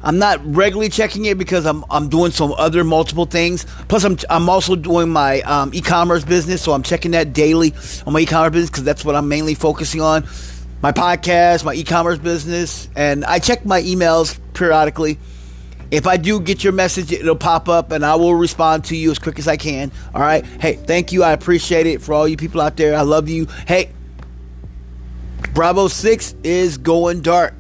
I'm 0.03 0.19
not 0.19 0.41
regularly 0.45 0.89
checking 0.89 1.27
it 1.27 1.37
because 1.37 1.67
I'm 1.67 1.85
I'm 1.91 2.09
doing 2.09 2.31
some 2.31 2.53
other 2.53 2.85
multiple 2.85 3.27
things. 3.27 3.67
Plus, 3.89 4.05
I'm 4.05 4.17
I'm 4.31 4.49
also 4.49 4.75
doing 4.75 5.11
my 5.11 5.41
um, 5.43 5.73
e-commerce 5.75 6.25
business, 6.25 6.63
so 6.63 6.73
I'm 6.73 6.83
checking 6.83 7.11
that 7.11 7.33
daily 7.33 7.75
on 8.07 8.13
my 8.15 8.21
e-commerce 8.21 8.53
business 8.53 8.71
because 8.71 8.85
that's 8.85 9.05
what 9.05 9.15
I'm 9.15 9.29
mainly 9.29 9.55
focusing 9.55 10.01
on. 10.01 10.27
My 10.83 10.93
podcast, 10.93 11.65
my 11.65 11.75
e-commerce 11.75 12.19
business, 12.19 12.89
and 12.97 13.25
I 13.25 13.39
check 13.39 13.67
my 13.67 13.83
emails 13.83 14.39
periodically. 14.55 15.19
If 15.91 16.07
I 16.07 16.17
do 16.17 16.41
get 16.41 16.65
your 16.65 16.73
message, 16.73 17.13
it'll 17.13 17.37
pop 17.37 17.69
up, 17.69 17.91
and 17.91 18.05
I 18.05 18.15
will 18.15 18.35
respond 18.35 18.85
to 18.87 18.97
you 18.97 19.11
as 19.11 19.19
quick 19.19 19.39
as 19.39 19.49
I 19.49 19.57
can. 19.57 19.93
All 20.15 20.23
right. 20.23 20.47
Hey, 20.47 20.75
thank 20.75 21.13
you. 21.13 21.23
I 21.25 21.33
appreciate 21.33 21.87
it 21.87 22.01
for 22.01 22.15
all 22.15 22.27
you 22.27 22.37
people 22.37 22.61
out 22.61 22.77
there. 22.77 22.97
I 22.97 23.03
love 23.03 23.29
you. 23.29 23.47
Hey, 23.67 23.91
Bravo 25.53 25.89
Six 25.89 26.35
is 26.43 26.79
going 26.79 27.21
dark. 27.21 27.55